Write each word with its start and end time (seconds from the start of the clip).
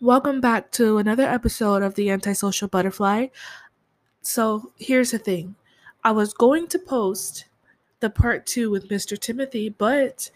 Welcome 0.00 0.40
back 0.40 0.70
to 0.72 0.98
another 0.98 1.24
episode 1.24 1.82
of 1.82 1.96
the 1.96 2.08
Antisocial 2.10 2.68
Butterfly. 2.68 3.26
So, 4.22 4.70
here's 4.78 5.10
the 5.10 5.18
thing 5.18 5.56
I 6.04 6.12
was 6.12 6.32
going 6.32 6.68
to 6.68 6.78
post 6.78 7.46
the 7.98 8.08
part 8.08 8.46
two 8.46 8.70
with 8.70 8.90
Mr. 8.90 9.18
Timothy, 9.18 9.70
but 9.70 10.30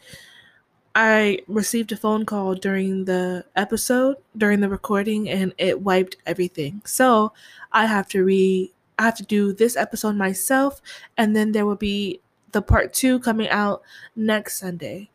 I 0.97 1.43
received 1.47 1.93
a 1.93 1.97
phone 1.97 2.27
call 2.27 2.57
during 2.57 3.05
the 3.05 3.45
episode, 3.55 4.17
during 4.37 4.59
the 4.59 4.69
recording, 4.69 5.29
and 5.29 5.55
it 5.59 5.81
wiped 5.81 6.17
everything. 6.27 6.83
So, 6.85 7.33
I 7.71 7.87
have 7.87 8.09
to 8.09 8.25
re 8.25 8.73
I 8.99 9.05
have 9.05 9.17
to 9.19 9.23
do 9.23 9.53
this 9.53 9.77
episode 9.77 10.17
myself, 10.17 10.83
and 11.17 11.37
then 11.37 11.53
there 11.53 11.67
will 11.67 11.77
be 11.77 12.21
the 12.51 12.63
part 12.63 12.93
two 12.93 13.21
coming 13.21 13.49
out 13.49 13.83
next 14.17 14.59
Sunday. 14.59 15.11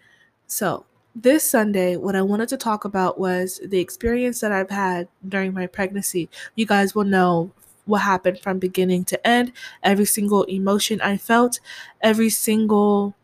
So, 0.45 0.85
this 1.21 1.49
Sunday, 1.49 1.97
what 1.97 2.15
I 2.15 2.21
wanted 2.21 2.49
to 2.49 2.57
talk 2.57 2.85
about 2.85 3.19
was 3.19 3.59
the 3.65 3.79
experience 3.79 4.39
that 4.41 4.51
I've 4.51 4.69
had 4.69 5.07
during 5.27 5.53
my 5.53 5.65
pregnancy. 5.65 6.29
You 6.55 6.65
guys 6.65 6.93
will 6.93 7.05
know 7.05 7.51
what 7.85 7.99
happened 7.99 8.39
from 8.39 8.59
beginning 8.59 9.05
to 9.05 9.27
end, 9.27 9.51
every 9.81 10.05
single 10.05 10.43
emotion 10.43 11.01
I 11.01 11.17
felt, 11.17 11.59
every 12.01 12.29
single 12.29 13.15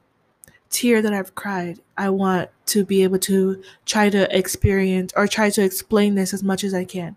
tear 0.72 1.02
that 1.04 1.14
I've 1.14 1.36
cried. 1.36 1.80
I 1.98 2.10
want 2.10 2.50
to 2.68 2.84
be 2.84 3.04
able 3.04 3.20
to 3.20 3.62
try 3.86 4.10
to 4.10 4.36
experience 4.36 5.14
or 5.16 5.28
try 5.28 5.52
to 5.52 5.64
explain 5.64 6.16
this 6.16 6.34
as 6.34 6.42
much 6.42 6.64
as 6.64 6.74
I 6.74 6.86
can. 6.86 7.16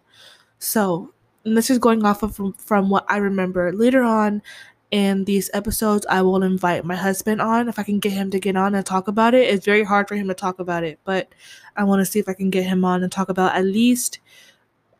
So, 0.58 1.12
this 1.44 1.70
is 1.70 1.78
going 1.78 2.04
off 2.04 2.22
of 2.24 2.34
from, 2.34 2.52
from 2.54 2.90
what 2.90 3.06
I 3.08 3.18
remember. 3.18 3.72
Later 3.72 4.02
on 4.02 4.42
in 4.90 5.24
these 5.24 5.50
episodes, 5.52 6.06
I 6.08 6.22
will 6.22 6.42
invite 6.42 6.84
my 6.84 6.94
husband 6.94 7.40
on 7.40 7.68
if 7.68 7.78
I 7.78 7.82
can 7.82 7.98
get 7.98 8.12
him 8.12 8.30
to 8.30 8.38
get 8.38 8.56
on 8.56 8.74
and 8.74 8.86
talk 8.86 9.08
about 9.08 9.34
it. 9.34 9.52
It's 9.52 9.64
very 9.64 9.84
hard 9.84 10.08
for 10.08 10.14
him 10.14 10.28
to 10.28 10.34
talk 10.34 10.58
about 10.58 10.84
it, 10.84 11.00
but 11.04 11.28
I 11.76 11.84
want 11.84 12.00
to 12.00 12.06
see 12.06 12.18
if 12.18 12.28
I 12.28 12.34
can 12.34 12.50
get 12.50 12.64
him 12.64 12.84
on 12.84 13.02
and 13.02 13.10
talk 13.10 13.28
about 13.28 13.56
at 13.56 13.64
least 13.64 14.20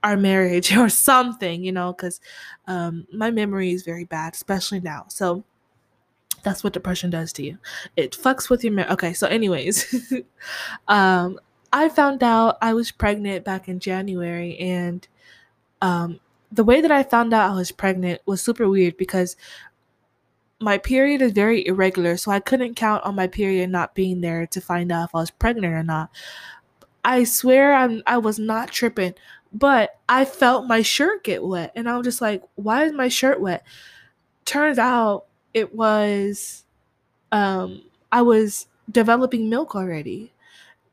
our 0.02 0.16
marriage 0.16 0.76
or 0.76 0.88
something, 0.88 1.62
you 1.62 1.72
know, 1.72 1.92
because 1.92 2.20
um, 2.66 3.06
my 3.12 3.30
memory 3.30 3.72
is 3.72 3.84
very 3.84 4.04
bad, 4.04 4.34
especially 4.34 4.80
now. 4.80 5.04
So 5.08 5.44
that's 6.42 6.62
what 6.62 6.72
depression 6.72 7.10
does 7.10 7.32
to 7.34 7.42
you. 7.42 7.58
It 7.96 8.12
fucks 8.12 8.48
with 8.48 8.64
your 8.64 8.72
memory. 8.72 8.92
Okay, 8.92 9.12
so 9.12 9.26
anyways, 9.26 10.12
um, 10.88 11.38
I 11.72 11.88
found 11.88 12.22
out 12.22 12.56
I 12.62 12.72
was 12.72 12.90
pregnant 12.90 13.44
back 13.44 13.68
in 13.68 13.80
January, 13.80 14.56
and 14.58 15.06
um, 15.82 16.20
the 16.52 16.64
way 16.64 16.80
that 16.80 16.92
I 16.92 17.02
found 17.02 17.34
out 17.34 17.50
I 17.50 17.54
was 17.54 17.72
pregnant 17.72 18.22
was 18.26 18.40
super 18.40 18.68
weird 18.68 18.96
because 18.96 19.36
my 20.60 20.78
period 20.78 21.22
is 21.22 21.32
very 21.32 21.66
irregular, 21.66 22.16
so 22.16 22.30
I 22.30 22.40
couldn't 22.40 22.74
count 22.76 23.04
on 23.04 23.14
my 23.14 23.26
period 23.26 23.70
not 23.70 23.94
being 23.94 24.20
there 24.20 24.46
to 24.48 24.60
find 24.60 24.90
out 24.90 25.10
if 25.10 25.14
I 25.14 25.18
was 25.18 25.30
pregnant 25.30 25.74
or 25.74 25.82
not. 25.82 26.10
I 27.04 27.24
swear 27.24 27.74
I'm 27.74 28.02
I 28.06 28.18
was 28.18 28.38
not 28.38 28.70
tripping, 28.70 29.14
but 29.52 29.98
I 30.08 30.24
felt 30.24 30.66
my 30.66 30.82
shirt 30.82 31.24
get 31.24 31.44
wet 31.44 31.72
and 31.76 31.88
I 31.88 31.96
was 31.96 32.04
just 32.06 32.20
like, 32.20 32.42
why 32.56 32.84
is 32.84 32.92
my 32.92 33.08
shirt 33.08 33.40
wet? 33.40 33.64
Turns 34.44 34.78
out 34.78 35.26
it 35.54 35.74
was 35.74 36.64
um 37.32 37.82
I 38.12 38.22
was 38.22 38.68
developing 38.90 39.50
milk 39.50 39.74
already. 39.76 40.32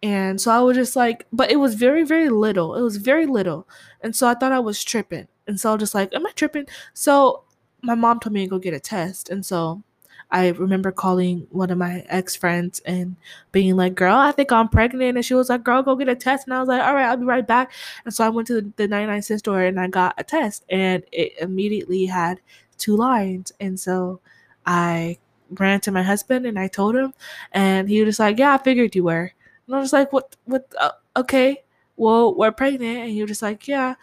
And 0.03 0.41
so 0.41 0.51
I 0.51 0.61
was 0.61 0.77
just 0.77 0.95
like, 0.95 1.25
but 1.33 1.51
it 1.51 1.57
was 1.57 1.75
very, 1.75 2.03
very 2.03 2.29
little. 2.29 2.75
It 2.75 2.81
was 2.81 2.97
very 2.97 3.25
little. 3.25 3.67
And 4.01 4.15
so 4.15 4.27
I 4.27 4.33
thought 4.35 4.51
I 4.51 4.59
was 4.59 4.83
tripping. 4.83 5.27
And 5.47 5.59
so 5.59 5.69
I 5.69 5.73
was 5.73 5.81
just 5.81 5.95
like, 5.95 6.13
am 6.13 6.27
I 6.27 6.31
tripping? 6.31 6.67
So 6.93 7.43
my 7.83 7.95
mom 7.95 8.19
told 8.19 8.33
me 8.33 8.45
to 8.45 8.49
go 8.49 8.59
get 8.59 8.73
a 8.73 8.79
test. 8.79 9.29
And 9.29 9.45
so 9.45 9.83
I 10.31 10.49
remember 10.49 10.91
calling 10.91 11.45
one 11.51 11.69
of 11.69 11.77
my 11.77 12.03
ex 12.07 12.35
friends 12.35 12.81
and 12.85 13.15
being 13.51 13.75
like, 13.75 13.93
girl, 13.93 14.15
I 14.15 14.31
think 14.31 14.51
I'm 14.51 14.69
pregnant. 14.69 15.17
And 15.17 15.25
she 15.25 15.33
was 15.35 15.49
like, 15.49 15.63
girl, 15.63 15.83
go 15.83 15.95
get 15.95 16.09
a 16.09 16.15
test. 16.15 16.47
And 16.47 16.53
I 16.53 16.59
was 16.59 16.69
like, 16.69 16.81
all 16.81 16.95
right, 16.95 17.05
I'll 17.05 17.17
be 17.17 17.25
right 17.25 17.45
back. 17.45 17.71
And 18.05 18.13
so 18.13 18.25
I 18.25 18.29
went 18.29 18.47
to 18.47 18.61
the, 18.61 18.73
the 18.77 18.87
99 18.87 19.21
cent 19.21 19.39
store 19.41 19.61
and 19.61 19.79
I 19.79 19.87
got 19.87 20.15
a 20.17 20.23
test. 20.23 20.65
And 20.69 21.03
it 21.11 21.33
immediately 21.39 22.05
had 22.05 22.39
two 22.77 22.95
lines. 22.95 23.51
And 23.59 23.79
so 23.79 24.21
I 24.65 25.19
ran 25.51 25.81
to 25.81 25.91
my 25.91 26.01
husband 26.01 26.45
and 26.45 26.57
I 26.57 26.67
told 26.67 26.95
him. 26.95 27.13
And 27.51 27.89
he 27.89 27.99
was 28.01 28.09
just 28.09 28.19
like, 28.19 28.39
yeah, 28.39 28.53
I 28.53 28.57
figured 28.57 28.95
you 28.95 29.03
were. 29.03 29.31
And 29.67 29.75
I 29.75 29.79
was 29.79 29.93
like, 29.93 30.11
what, 30.13 30.35
what, 30.45 30.73
uh, 30.79 30.91
okay, 31.17 31.63
well, 31.95 32.33
we're 32.33 32.51
pregnant. 32.51 32.97
And 32.97 33.11
he 33.11 33.21
was 33.21 33.29
just 33.29 33.41
like, 33.41 33.67
yeah 33.67 33.95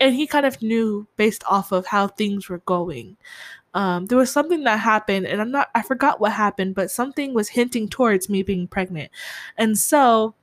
and 0.00 0.14
he 0.14 0.26
kind 0.26 0.46
of 0.46 0.60
knew 0.62 1.06
based 1.16 1.44
off 1.48 1.72
of 1.72 1.86
how 1.86 2.08
things 2.08 2.48
were 2.48 2.58
going. 2.58 3.16
Um, 3.74 4.06
there 4.06 4.18
was 4.18 4.32
something 4.32 4.64
that 4.64 4.80
happened, 4.80 5.26
and 5.26 5.40
I'm 5.40 5.50
not, 5.50 5.68
I 5.74 5.82
forgot 5.82 6.20
what 6.20 6.32
happened, 6.32 6.74
but 6.74 6.90
something 6.90 7.34
was 7.34 7.50
hinting 7.50 7.88
towards 7.88 8.28
me 8.28 8.42
being 8.42 8.66
pregnant. 8.66 9.10
And 9.56 9.78
so, 9.78 10.34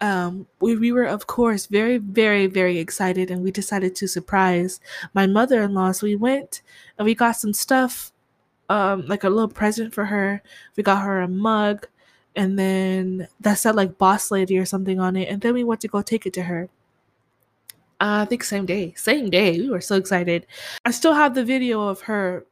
um, 0.00 0.46
we, 0.60 0.76
we 0.76 0.92
were, 0.92 1.04
of 1.04 1.26
course, 1.26 1.66
very, 1.66 1.98
very, 1.98 2.46
very 2.46 2.78
excited, 2.78 3.30
and 3.30 3.42
we 3.42 3.50
decided 3.50 3.94
to 3.96 4.08
surprise 4.08 4.80
my 5.14 5.26
mother 5.26 5.62
in 5.62 5.74
law. 5.74 5.92
So 5.92 6.06
we 6.06 6.16
went 6.16 6.62
and 6.98 7.06
we 7.06 7.14
got 7.14 7.32
some 7.36 7.54
stuff, 7.54 8.12
um, 8.68 9.06
like 9.06 9.24
a 9.24 9.30
little 9.30 9.48
present 9.48 9.94
for 9.94 10.04
her. 10.06 10.42
We 10.76 10.82
got 10.82 11.02
her 11.02 11.20
a 11.20 11.28
mug, 11.28 11.86
and 12.34 12.58
then 12.58 13.28
that 13.40 13.54
said 13.54 13.76
like 13.76 13.98
boss 13.98 14.30
lady 14.30 14.58
or 14.58 14.66
something 14.66 15.00
on 15.00 15.16
it. 15.16 15.28
And 15.28 15.40
then 15.40 15.54
we 15.54 15.64
went 15.64 15.80
to 15.82 15.88
go 15.88 16.02
take 16.02 16.26
it 16.26 16.34
to 16.34 16.42
her. 16.42 16.68
Uh, 18.00 18.20
I 18.22 18.24
think 18.26 18.44
same 18.44 18.66
day. 18.66 18.92
Same 18.96 19.30
day. 19.30 19.58
We 19.58 19.70
were 19.70 19.80
so 19.80 19.96
excited. 19.96 20.46
I 20.84 20.90
still 20.90 21.14
have 21.14 21.34
the 21.34 21.44
video 21.44 21.88
of 21.88 22.02
her 22.02 22.44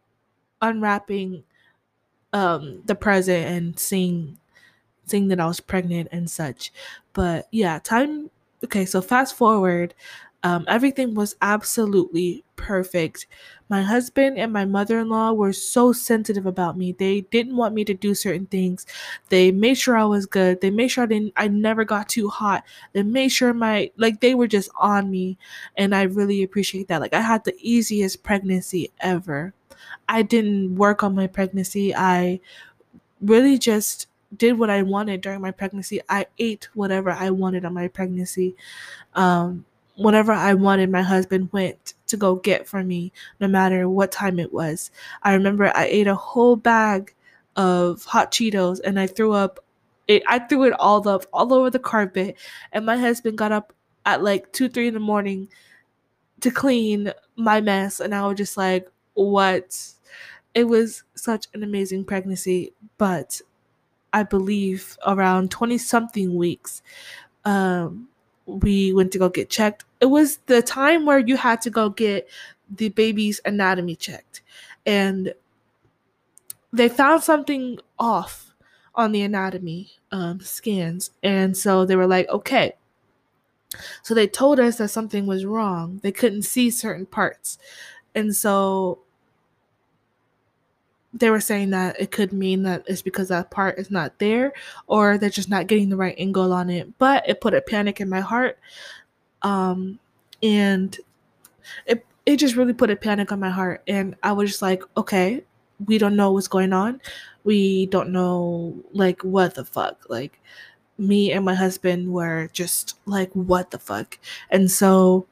unwrapping 0.63 1.45
um 2.33 2.83
the 2.87 2.95
present 2.95 3.47
and 3.47 3.79
seeing 3.79 4.39
seeing 5.07 5.29
that 5.29 5.41
I 5.41 5.47
was 5.47 5.61
pregnant 5.61 6.09
and 6.13 6.31
such. 6.31 6.73
But 7.15 7.49
yeah, 7.53 7.81
time 7.81 8.31
okay, 8.65 8.87
so 8.87 9.03
fast 9.03 9.37
forward 9.37 9.95
um, 10.45 10.65
everything 10.69 11.15
was 11.15 11.37
absolutely 11.43 12.44
perfect. 12.57 13.27
My 13.69 13.83
husband 13.83 14.39
and 14.39 14.53
my 14.53 14.65
mother 14.65 14.99
in 15.01 15.09
law 15.09 15.33
were 15.33 15.53
so 15.53 15.93
sensitive 15.93 16.47
about 16.47 16.77
me. 16.77 16.93
They 16.93 17.23
didn't 17.23 17.57
want 17.57 17.75
me 17.75 17.85
to 17.87 17.95
do 17.95 18.15
certain 18.15 18.47
things. 18.47 18.87
They 19.29 19.51
made 19.53 19.75
sure 19.75 19.97
I 19.97 20.05
was 20.05 20.27
good. 20.27 20.61
They 20.61 20.71
made 20.71 20.89
sure 20.89 21.05
I 21.05 21.07
didn't 21.07 21.33
I 21.37 21.49
never 21.49 21.85
got 21.85 22.09
too 22.09 22.29
hot. 22.29 22.65
They 22.93 23.03
made 23.03 23.29
sure 23.31 23.55
my 23.55 23.91
like 23.97 24.21
they 24.21 24.35
were 24.35 24.47
just 24.47 24.71
on 24.79 25.11
me 25.11 25.39
and 25.77 25.95
I 25.95 26.03
really 26.03 26.43
appreciate 26.43 26.89
that. 26.89 27.01
Like 27.01 27.15
I 27.15 27.21
had 27.21 27.45
the 27.45 27.55
easiest 27.59 28.23
pregnancy 28.23 28.93
ever. 29.01 29.55
I 30.09 30.23
didn't 30.23 30.77
work 30.77 31.03
on 31.05 31.15
my 31.15 31.27
pregnancy. 31.27 31.95
I 31.95 32.41
really 33.21 33.59
just 33.59 34.09
did 34.37 34.59
what 34.59 34.71
I 34.71 34.83
wanted 34.83 35.21
during 35.21 35.41
my 35.41 35.51
pregnancy. 35.53 36.01
I 36.09 36.27
ate 36.39 36.69
whatever 36.75 37.11
I 37.11 37.31
wanted 37.31 37.65
on 37.65 37.75
my 37.75 37.89
pregnancy. 37.89 38.57
Um 39.15 39.67
whatever 39.97 40.33
I 40.33 40.55
wanted, 40.55 40.91
my 40.91 41.03
husband 41.03 41.51
went 41.53 41.95
to 42.09 42.17
go 42.17 42.37
get 42.37 42.67
for 42.67 42.83
me, 42.83 43.13
no 43.41 43.49
matter 43.49 43.89
what 43.89 44.13
time 44.13 44.39
it 44.39 44.53
was. 44.53 44.91
I 45.23 45.35
remember 45.35 45.73
I 45.75 45.87
ate 45.87 46.07
a 46.07 46.15
whole 46.15 46.57
bag 46.57 47.15
of 47.57 48.05
hot 48.05 48.33
Cheetos 48.33 48.81
and 48.85 48.99
I 48.99 49.07
threw 49.07 49.33
up 49.33 49.61
it 50.09 50.23
I 50.29 50.39
threw 50.41 50.65
it 50.65 50.73
all 50.79 51.07
up 51.09 51.25
all 51.33 51.53
over 51.55 51.71
the 51.71 51.79
carpet 51.79 52.37
and 52.73 52.85
my 52.85 52.97
husband 52.99 53.39
got 53.39 53.53
up 53.53 53.73
at 54.05 54.23
like 54.23 54.53
two, 54.53 54.69
three 54.69 54.89
in 54.89 54.95
the 54.95 55.01
morning 55.01 55.49
to 56.41 56.51
clean 56.51 57.13
my 57.37 57.61
mess 57.61 58.01
and 58.01 58.15
I 58.15 58.27
was 58.27 58.37
just 58.37 58.57
like, 58.57 58.89
what? 59.15 59.77
It 60.55 60.65
was 60.65 61.03
such 61.15 61.47
an 61.55 61.63
amazing 61.65 62.05
pregnancy, 62.05 62.73
but 62.99 63.41
I 64.13 64.23
believe 64.25 64.99
around 65.07 65.51
20 65.51 65.79
something 65.79 66.37
weeks, 66.37 66.83
um, 67.45 68.09
we 68.47 68.93
went 68.93 69.13
to 69.13 69.19
go 69.19 69.29
get 69.29 69.51
checked. 69.51 69.85
It 70.01 70.07
was 70.07 70.39
the 70.47 70.63
time 70.63 71.07
where 71.07 71.19
you 71.19 71.37
had 71.37 71.61
to 71.63 71.71
go 71.71 71.89
get 71.89 72.29
the 72.71 72.91
baby's 72.91 73.41
anatomy 73.45 73.97
checked. 73.97 74.43
And 74.87 75.35
they 76.73 76.89
found 76.89 77.23
something 77.23 77.79
off 77.99 78.53
on 78.95 79.13
the 79.13 79.23
anatomy 79.23 79.93
um, 80.13 80.41
scans. 80.41 81.11
And 81.23 81.57
so 81.57 81.85
they 81.85 81.97
were 81.97 82.07
like, 82.07 82.29
okay. 82.29 82.75
So 84.03 84.15
they 84.15 84.27
told 84.27 84.61
us 84.61 84.79
that 84.79 84.89
something 84.89 85.27
was 85.27 85.45
wrong. 85.45 86.01
They 86.03 86.13
couldn't 86.13 86.43
see 86.43 86.71
certain 86.71 87.07
parts. 87.07 87.59
And 88.15 88.35
so 88.35 89.01
they 91.15 91.31
were 91.31 91.41
saying 91.41 91.71
that 91.71 91.99
it 92.01 92.11
could 92.11 92.33
mean 92.33 92.65
that 92.65 92.85
it's 92.87 93.01
because 93.01 93.29
that 93.29 93.51
part 93.51 93.79
is 93.79 93.91
not 93.91 94.19
there 94.19 94.53
or 94.89 95.17
they're 95.17 95.31
just 95.31 95.49
not 95.49 95.69
getting 95.69 95.89
the 95.89 95.97
right 95.97 96.17
angle 96.19 96.53
on 96.53 96.69
it. 96.69 96.99
But 96.99 97.29
it 97.29 97.41
put 97.41 97.55
a 97.55 97.63
panic 97.63 98.01
in 98.01 98.09
my 98.09 98.21
heart 98.21 98.59
um 99.43 99.99
and 100.43 100.99
it 101.87 102.05
it 102.27 102.37
just 102.37 102.57
really 102.57 102.73
put 102.73 102.91
a 102.91 102.97
panic 102.97 103.31
on 103.33 103.41
my 103.41 103.51
heart. 103.51 103.83
And 103.87 104.17
i 104.23 104.33
was 104.33 104.51
just 104.51 104.63
like 104.63 104.83
okay 104.97 105.45
we 105.87 105.99
don't 105.99 106.17
know 106.17 106.33
what's 106.33 106.49
going 106.49 106.73
on. 106.73 107.01
We 107.43 107.87
don't 107.87 108.11
know 108.11 108.75
like 108.93 109.23
what 109.23 109.55
the 109.55 109.65
fuck? 109.65 110.07
Like 110.09 110.41
me 110.99 111.33
and 111.33 111.45
my 111.45 111.55
husband 111.55 112.13
were 112.13 112.49
just 112.53 112.99
like 113.07 113.33
what 113.33 113.71
the 113.71 113.79
fuck? 113.79 114.19
And 114.51 114.71
so 114.71 115.27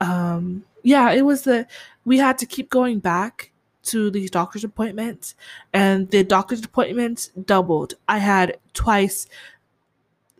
um 0.00 0.64
yeah 0.82 1.10
it 1.12 1.22
was 1.22 1.42
the 1.42 1.66
we 2.04 2.18
had 2.18 2.38
to 2.38 2.46
keep 2.46 2.70
going 2.70 2.98
back 3.00 3.50
to 3.86 4.10
these 4.10 4.30
doctor's 4.30 4.64
appointments 4.64 5.34
and 5.72 6.10
the 6.10 6.24
doctor's 6.24 6.64
appointments 6.64 7.28
doubled. 7.44 7.94
I 8.08 8.18
had 8.18 8.58
twice 8.72 9.26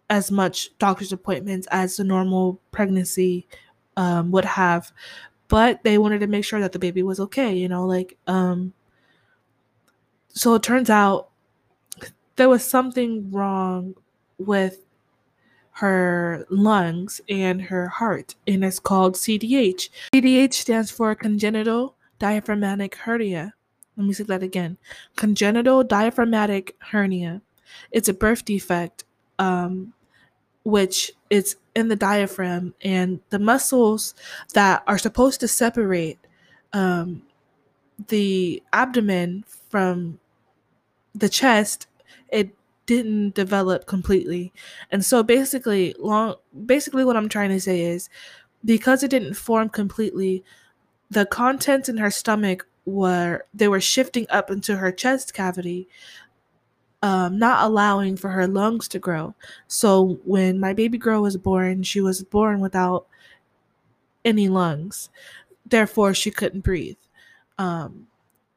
as 0.09 0.31
much 0.31 0.77
doctor's 0.79 1.13
appointments 1.13 1.67
as 1.71 1.99
a 1.99 2.05
normal 2.05 2.61
pregnancy 2.71 3.47
um, 3.97 4.31
would 4.31 4.45
have 4.45 4.93
but 5.49 5.83
they 5.85 5.99
wanted 5.99 6.21
to 6.21 6.27
make 6.27 6.45
sure 6.45 6.61
that 6.61 6.73
the 6.73 6.79
baby 6.79 7.03
was 7.03 7.19
okay 7.19 7.53
you 7.53 7.69
know 7.69 7.85
like 7.85 8.17
um 8.27 8.73
so 10.29 10.55
it 10.55 10.63
turns 10.63 10.91
out 10.91 11.31
there 12.37 12.49
was 12.49 12.63
something 12.63 13.31
wrong 13.31 13.95
with 14.39 14.87
her 15.73 16.47
lungs 16.49 17.21
and 17.29 17.61
her 17.61 17.89
heart, 17.89 18.35
and 18.47 18.65
it's 18.65 18.79
called 18.79 19.15
CDH. 19.15 19.91
CDH 20.15 20.55
stands 20.55 20.91
for 20.91 21.15
congenital 21.15 21.97
diaphragmatic 22.19 22.95
hernia. 22.97 23.55
Let 23.97 24.07
me 24.07 24.13
say 24.13 24.25
that 24.25 24.43
again 24.43 24.79
congenital 25.17 25.85
diaphragmatic 25.85 26.77
hernia. 26.81 27.43
It's 27.91 28.09
a 28.09 28.15
birth 28.15 28.45
defect, 28.45 29.05
um, 29.39 29.93
which 30.65 31.13
is 31.31 31.57
in 31.75 31.89
the 31.89 31.97
diaphragm, 31.97 32.75
and 32.83 33.21
the 33.31 33.39
muscles 33.39 34.15
that 34.55 34.83
are 34.87 34.99
supposed 34.99 35.41
to 35.41 35.49
separate 35.49 36.19
um, 36.73 37.23
the 38.09 38.63
abdomen 38.73 39.45
from 39.71 40.19
the 41.15 41.29
chest, 41.29 41.87
it 42.29 42.51
didn't 42.87 43.35
develop 43.35 43.87
completely. 43.87 44.53
And 44.91 45.05
so 45.05 45.23
basically 45.23 45.95
long 45.99 46.37
basically 46.67 47.05
what 47.05 47.17
I'm 47.17 47.29
trying 47.29 47.51
to 47.51 47.61
say 47.61 47.81
is 47.81 48.09
because 48.65 49.03
it 49.03 49.11
didn't 49.11 49.35
form 49.35 49.69
completely, 49.69 50.45
the 51.11 51.27
contents 51.27 51.89
in 51.89 51.97
her 51.99 52.11
stomach 52.11 52.67
were 52.85 53.45
they 53.53 53.69
were 53.69 53.81
shifting 53.81 54.27
up 54.31 54.51
into 54.51 54.77
her 54.77 54.93
chest 54.93 55.35
cavity. 55.35 55.89
Um, 57.03 57.39
not 57.39 57.63
allowing 57.63 58.17
for 58.17 58.31
her 58.31 58.49
lungs 58.49 58.89
to 58.89 58.99
grow. 58.99 59.35
So 59.69 60.19
when 60.25 60.59
my 60.59 60.73
baby 60.73 60.99
girl 60.99 61.23
was 61.23 61.37
born, 61.37 61.83
she 61.83 62.01
was 62.01 62.25
born 62.25 62.59
without 62.61 63.07
any 64.25 64.49
lungs. 64.49 65.11
Therefore, 65.65 66.15
she 66.15 66.31
couldn't 66.31 66.65
breathe. 66.65 66.97
Um, 67.59 68.09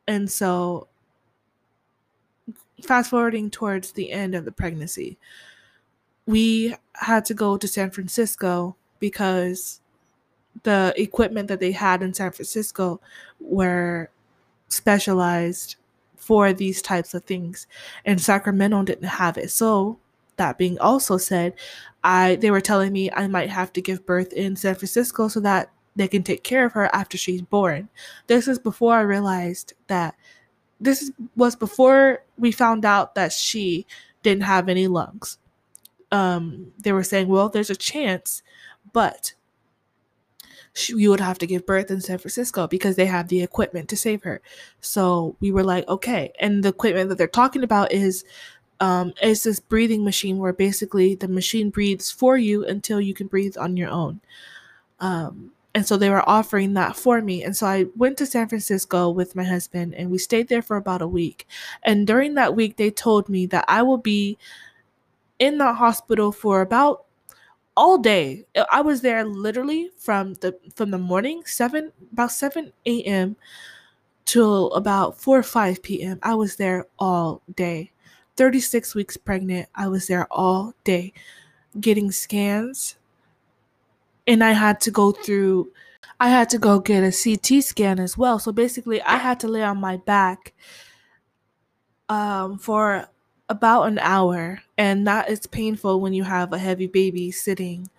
and 0.07 0.31
so 0.31 0.87
fast 2.81 3.09
forwarding 3.09 3.49
towards 3.49 3.91
the 3.91 4.11
end 4.11 4.35
of 4.35 4.45
the 4.45 4.51
pregnancy, 4.51 5.17
we 6.25 6.75
had 6.93 7.25
to 7.25 7.33
go 7.33 7.57
to 7.57 7.67
San 7.67 7.91
Francisco 7.91 8.75
because 8.99 9.81
the 10.63 10.93
equipment 10.97 11.47
that 11.47 11.59
they 11.59 11.71
had 11.71 12.01
in 12.01 12.13
San 12.13 12.31
Francisco 12.31 12.99
were 13.39 14.09
specialized 14.67 15.75
for 16.15 16.53
these 16.53 16.81
types 16.81 17.13
of 17.13 17.23
things 17.23 17.65
and 18.05 18.21
Sacramento 18.21 18.83
didn't 18.83 19.07
have 19.07 19.37
it. 19.37 19.51
So, 19.51 19.99
that 20.37 20.57
being 20.57 20.79
also 20.79 21.17
said, 21.17 21.53
I 22.03 22.35
they 22.37 22.49
were 22.49 22.61
telling 22.61 22.93
me 22.93 23.11
I 23.11 23.27
might 23.27 23.49
have 23.49 23.73
to 23.73 23.81
give 23.81 24.05
birth 24.05 24.33
in 24.33 24.55
San 24.55 24.75
Francisco 24.75 25.27
so 25.27 25.39
that 25.41 25.71
they 25.95 26.07
can 26.07 26.23
take 26.23 26.43
care 26.43 26.65
of 26.65 26.71
her 26.73 26.93
after 26.95 27.17
she's 27.17 27.41
born. 27.41 27.89
This 28.27 28.47
is 28.47 28.57
before 28.57 28.95
I 28.95 29.01
realized 29.01 29.73
that 29.87 30.15
this 30.79 31.11
was 31.35 31.55
before 31.55 32.23
we 32.37 32.51
found 32.51 32.85
out 32.85 33.15
that 33.15 33.33
she 33.33 33.85
didn't 34.23 34.43
have 34.43 34.69
any 34.69 34.87
lungs. 34.87 35.37
Um, 36.11 36.71
they 36.79 36.93
were 36.93 37.03
saying, 37.03 37.27
well, 37.27 37.49
there's 37.49 37.69
a 37.69 37.75
chance, 37.75 38.41
but 38.93 39.33
she, 40.73 40.95
you 40.95 41.09
would 41.09 41.19
have 41.19 41.37
to 41.39 41.47
give 41.47 41.65
birth 41.65 41.91
in 41.91 42.01
San 42.01 42.17
Francisco 42.17 42.67
because 42.67 42.95
they 42.95 43.05
have 43.05 43.27
the 43.27 43.41
equipment 43.41 43.89
to 43.89 43.97
save 43.97 44.23
her. 44.23 44.41
So 44.81 45.35
we 45.39 45.51
were 45.51 45.63
like, 45.63 45.87
okay. 45.87 46.31
And 46.39 46.63
the 46.63 46.69
equipment 46.69 47.09
that 47.09 47.17
they're 47.17 47.27
talking 47.27 47.63
about 47.63 47.91
is 47.91 48.23
um, 48.79 49.13
is 49.21 49.43
this 49.43 49.59
breathing 49.59 50.05
machine 50.05 50.37
where 50.37 50.53
basically 50.53 51.15
the 51.15 51.27
machine 51.27 51.69
breathes 51.69 52.11
for 52.11 52.37
you 52.37 52.65
until 52.65 53.01
you 53.01 53.13
can 53.13 53.27
breathe 53.27 53.57
on 53.57 53.75
your 53.75 53.89
own. 53.89 54.21
Um, 54.99 55.51
and 55.75 55.85
so 55.85 55.97
they 55.97 56.09
were 56.09 56.27
offering 56.27 56.73
that 56.73 56.95
for 56.95 57.21
me. 57.21 57.43
And 57.43 57.55
so 57.55 57.67
I 57.67 57.85
went 57.95 58.17
to 58.17 58.25
San 58.25 58.47
Francisco 58.47 59.09
with 59.09 59.35
my 59.35 59.43
husband 59.43 59.93
and 59.93 60.09
we 60.09 60.17
stayed 60.17 60.47
there 60.47 60.61
for 60.61 60.77
about 60.77 61.01
a 61.01 61.07
week. 61.07 61.47
And 61.83 62.07
during 62.07 62.33
that 62.35 62.55
week, 62.55 62.77
they 62.77 62.89
told 62.89 63.29
me 63.29 63.45
that 63.47 63.65
I 63.67 63.83
will 63.83 63.97
be 63.97 64.37
in 65.37 65.57
the 65.57 65.73
hospital 65.73 66.31
for 66.31 66.61
about 66.61 67.05
all 67.79 67.97
day. 67.99 68.45
I 68.71 68.81
was 68.81 69.01
there 69.01 69.25
literally 69.25 69.91
from 69.97 70.35
the 70.35 70.57
from 70.75 70.91
the 70.91 70.99
morning, 70.99 71.43
seven 71.45 71.93
about 72.13 72.31
seven 72.33 72.73
a.m. 72.85 73.37
till 74.25 74.73
about 74.73 75.19
four 75.21 75.39
or 75.39 75.43
five 75.43 75.83
p.m. 75.83 76.19
I 76.23 76.35
was 76.35 76.57
there 76.57 76.87
all 76.99 77.41
day. 77.55 77.91
36 78.37 78.95
weeks 78.95 79.17
pregnant. 79.17 79.69
I 79.75 79.87
was 79.89 80.07
there 80.07 80.27
all 80.31 80.73
day 80.85 81.13
getting 81.81 82.11
scans, 82.11 82.97
and 84.27 84.43
I 84.43 84.51
had 84.51 84.79
to 84.81 84.91
go 84.91 85.11
through 85.11 85.71
I 86.19 86.29
had 86.29 86.49
to 86.51 86.57
go 86.57 86.79
get 86.79 87.03
a 87.03 87.11
CT 87.11 87.61
scan 87.61 87.99
as 87.99 88.17
well. 88.17 88.39
So 88.39 88.51
basically 88.51 89.01
I 89.01 89.17
had 89.17 89.39
to 89.41 89.47
lay 89.47 89.63
on 89.63 89.79
my 89.79 89.97
back 89.97 90.53
um 92.07 92.57
for 92.57 93.07
about 93.49 93.83
an 93.83 93.99
hour 93.99 94.61
and 94.77 95.07
that 95.07 95.29
is 95.29 95.47
painful 95.47 95.99
when 95.99 96.13
you 96.13 96.23
have 96.23 96.53
a 96.53 96.57
heavy 96.57 96.87
baby 96.87 97.31
sitting 97.31 97.89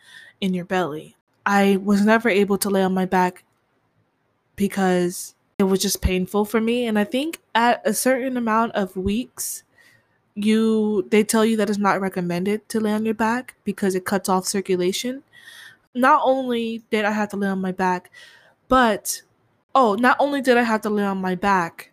in 0.41 0.55
your 0.55 0.65
belly. 0.65 1.17
I 1.45 1.79
was 1.83 2.05
never 2.05 2.29
able 2.29 2.59
to 2.59 2.71
lay 2.71 2.83
on 2.83 2.95
my 2.95 3.07
back 3.07 3.45
because 4.57 5.35
it 5.59 5.65
was 5.65 5.81
just 5.81 6.01
painful 6.01 6.45
for 6.45 6.61
me 6.61 6.87
and 6.87 6.99
I 6.99 7.05
think 7.05 7.41
at 7.55 7.83
a 7.85 7.93
certain 7.93 8.37
amount 8.37 8.73
of 8.73 8.97
weeks 8.97 9.65
you 10.35 11.07
they 11.11 11.25
tell 11.25 11.45
you 11.45 11.57
that 11.57 11.69
it's 11.69 11.79
not 11.79 12.01
recommended 12.01 12.69
to 12.69 12.81
lay 12.81 12.93
on 12.93 13.05
your 13.05 13.15
back 13.15 13.57
because 13.65 13.95
it 13.95 14.05
cuts 14.05 14.29
off 14.29 14.47
circulation 14.47 15.23
not 15.95 16.23
only 16.25 16.83
did 16.91 17.05
I 17.05 17.11
have 17.11 17.31
to 17.31 17.37
lay 17.37 17.49
on 17.49 17.61
my 17.61 17.73
back, 17.73 18.11
but 18.69 19.23
oh, 19.75 19.95
not 19.95 20.17
only 20.21 20.41
did 20.41 20.57
I 20.57 20.63
have 20.63 20.83
to 20.83 20.91
lay 20.91 21.05
on 21.05 21.21
my 21.21 21.35
back, 21.35 21.90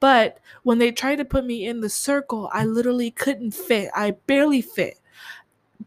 but 0.00 0.38
when 0.62 0.78
they 0.78 0.90
tried 0.92 1.16
to 1.16 1.24
put 1.24 1.44
me 1.44 1.66
in 1.66 1.80
the 1.80 1.88
circle, 1.88 2.50
I 2.52 2.64
literally 2.64 3.10
couldn't 3.10 3.52
fit. 3.52 3.90
I 3.94 4.12
barely 4.26 4.62
fit. 4.62 4.98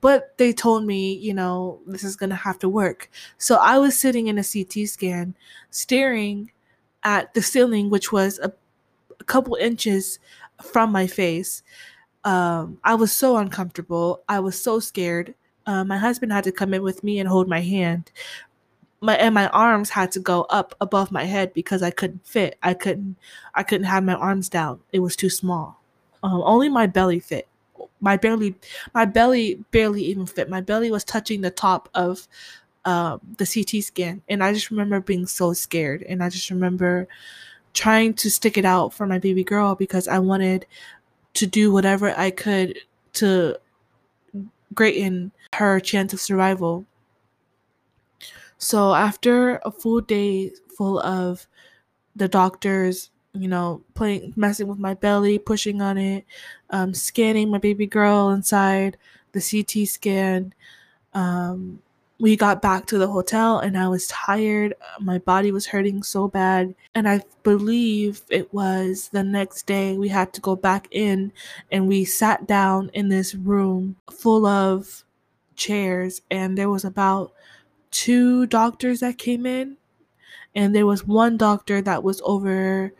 But 0.01 0.37
they 0.37 0.53
told 0.53 0.85
me, 0.85 1.13
you 1.13 1.33
know, 1.33 1.81
this 1.85 2.03
is 2.03 2.15
going 2.15 2.29
to 2.29 2.35
have 2.35 2.59
to 2.59 2.69
work. 2.69 3.09
So 3.37 3.57
I 3.57 3.77
was 3.79 3.97
sitting 3.97 4.27
in 4.27 4.37
a 4.37 4.43
CT 4.43 4.87
scan, 4.87 5.35
staring 5.71 6.51
at 7.03 7.33
the 7.33 7.41
ceiling, 7.41 7.89
which 7.89 8.11
was 8.11 8.39
a, 8.39 8.53
a 9.19 9.23
couple 9.25 9.55
inches 9.55 10.19
from 10.63 10.91
my 10.91 11.07
face. 11.07 11.63
Um, 12.23 12.79
I 12.83 12.95
was 12.95 13.11
so 13.11 13.37
uncomfortable. 13.37 14.23
I 14.29 14.39
was 14.39 14.61
so 14.61 14.79
scared 14.79 15.35
uh, 15.69 15.83
my 15.83 15.97
husband 15.99 16.33
had 16.33 16.43
to 16.43 16.51
come 16.51 16.73
in 16.73 16.81
with 16.81 17.03
me 17.03 17.19
and 17.19 17.29
hold 17.29 17.47
my 17.47 17.61
hand. 17.61 18.11
My 19.01 19.15
and 19.15 19.33
my 19.33 19.47
arms 19.49 19.89
had 19.91 20.11
to 20.13 20.19
go 20.19 20.41
up 20.49 20.75
above 20.81 21.11
my 21.11 21.23
head 21.23 21.53
because 21.53 21.81
I 21.81 21.91
couldn't 21.91 22.25
fit. 22.25 22.57
I 22.61 22.73
couldn't 22.73 23.15
I 23.55 23.63
couldn't 23.63 23.87
have 23.87 24.03
my 24.03 24.15
arms 24.15 24.49
down. 24.49 24.81
It 24.91 24.99
was 24.99 25.15
too 25.15 25.29
small. 25.29 25.81
Um, 26.21 26.41
only 26.43 26.69
my 26.69 26.87
belly 26.87 27.19
fit. 27.19 27.47
My 28.01 28.17
belly 28.17 28.55
my 28.93 29.05
belly 29.05 29.63
barely 29.71 30.03
even 30.03 30.25
fit. 30.25 30.49
My 30.49 30.61
belly 30.61 30.91
was 30.91 31.03
touching 31.03 31.41
the 31.41 31.51
top 31.51 31.89
of 31.93 32.27
um, 32.85 33.19
the 33.37 33.45
CT 33.45 33.83
scan, 33.83 34.21
and 34.29 34.43
I 34.43 34.53
just 34.53 34.71
remember 34.71 34.99
being 34.99 35.27
so 35.27 35.53
scared. 35.53 36.03
And 36.03 36.23
I 36.23 36.29
just 36.29 36.49
remember 36.49 37.07
trying 37.73 38.13
to 38.15 38.29
stick 38.29 38.57
it 38.57 38.65
out 38.65 38.93
for 38.93 39.05
my 39.05 39.19
baby 39.19 39.43
girl 39.43 39.75
because 39.75 40.07
I 40.07 40.19
wanted 40.19 40.65
to 41.35 41.45
do 41.45 41.71
whatever 41.71 42.17
I 42.17 42.31
could 42.31 42.79
to 43.13 43.57
greaten 44.73 45.31
her 45.55 45.79
chance 45.79 46.13
of 46.13 46.21
survival. 46.21 46.85
So 48.59 48.93
after 48.93 49.57
a 49.65 49.71
full 49.71 50.01
day 50.01 50.51
full 50.77 50.99
of 50.99 51.47
the 52.15 52.27
doctors, 52.27 53.09
you 53.33 53.47
know, 53.47 53.81
playing, 53.95 54.33
messing 54.35 54.67
with 54.67 54.79
my 54.79 54.93
belly, 54.93 55.39
pushing 55.39 55.81
on 55.81 55.97
it, 55.97 56.25
um, 56.69 56.93
scanning 56.93 57.49
my 57.49 57.57
baby 57.57 57.87
girl 57.87 58.29
inside 58.29 58.97
the 59.31 59.41
CT 59.41 59.87
scan, 59.87 60.53
um, 61.13 61.81
we 62.19 62.35
got 62.35 62.61
back 62.61 62.85
to 62.87 62.97
the 62.97 63.07
hotel 63.07 63.59
and 63.59 63.77
I 63.77 63.87
was 63.87 64.07
tired. 64.07 64.73
My 64.99 65.19
body 65.19 65.51
was 65.51 65.67
hurting 65.67 66.03
so 66.03 66.27
bad. 66.27 66.75
And 66.93 67.07
I 67.07 67.21
believe 67.43 68.21
it 68.29 68.53
was 68.53 69.09
the 69.13 69.23
next 69.23 69.65
day 69.65 69.97
we 69.97 70.09
had 70.09 70.33
to 70.33 70.41
go 70.41 70.55
back 70.57 70.89
in 70.91 71.31
and 71.71 71.87
we 71.87 72.03
sat 72.03 72.45
down 72.45 72.91
in 72.93 73.07
this 73.07 73.35
room 73.35 73.95
full 74.11 74.45
of 74.45 75.05
chairs. 75.55 76.21
And 76.29 76.57
there 76.57 76.69
was 76.69 76.83
about 76.83 77.31
two 77.91 78.45
doctors 78.47 78.99
that 79.01 79.17
came 79.17 79.45
in. 79.45 79.77
And 80.55 80.75
there 80.75 80.85
was 80.85 81.05
one 81.05 81.37
doctor 81.37 81.81
that 81.81 82.03
was 82.03 82.21
over 82.25 82.93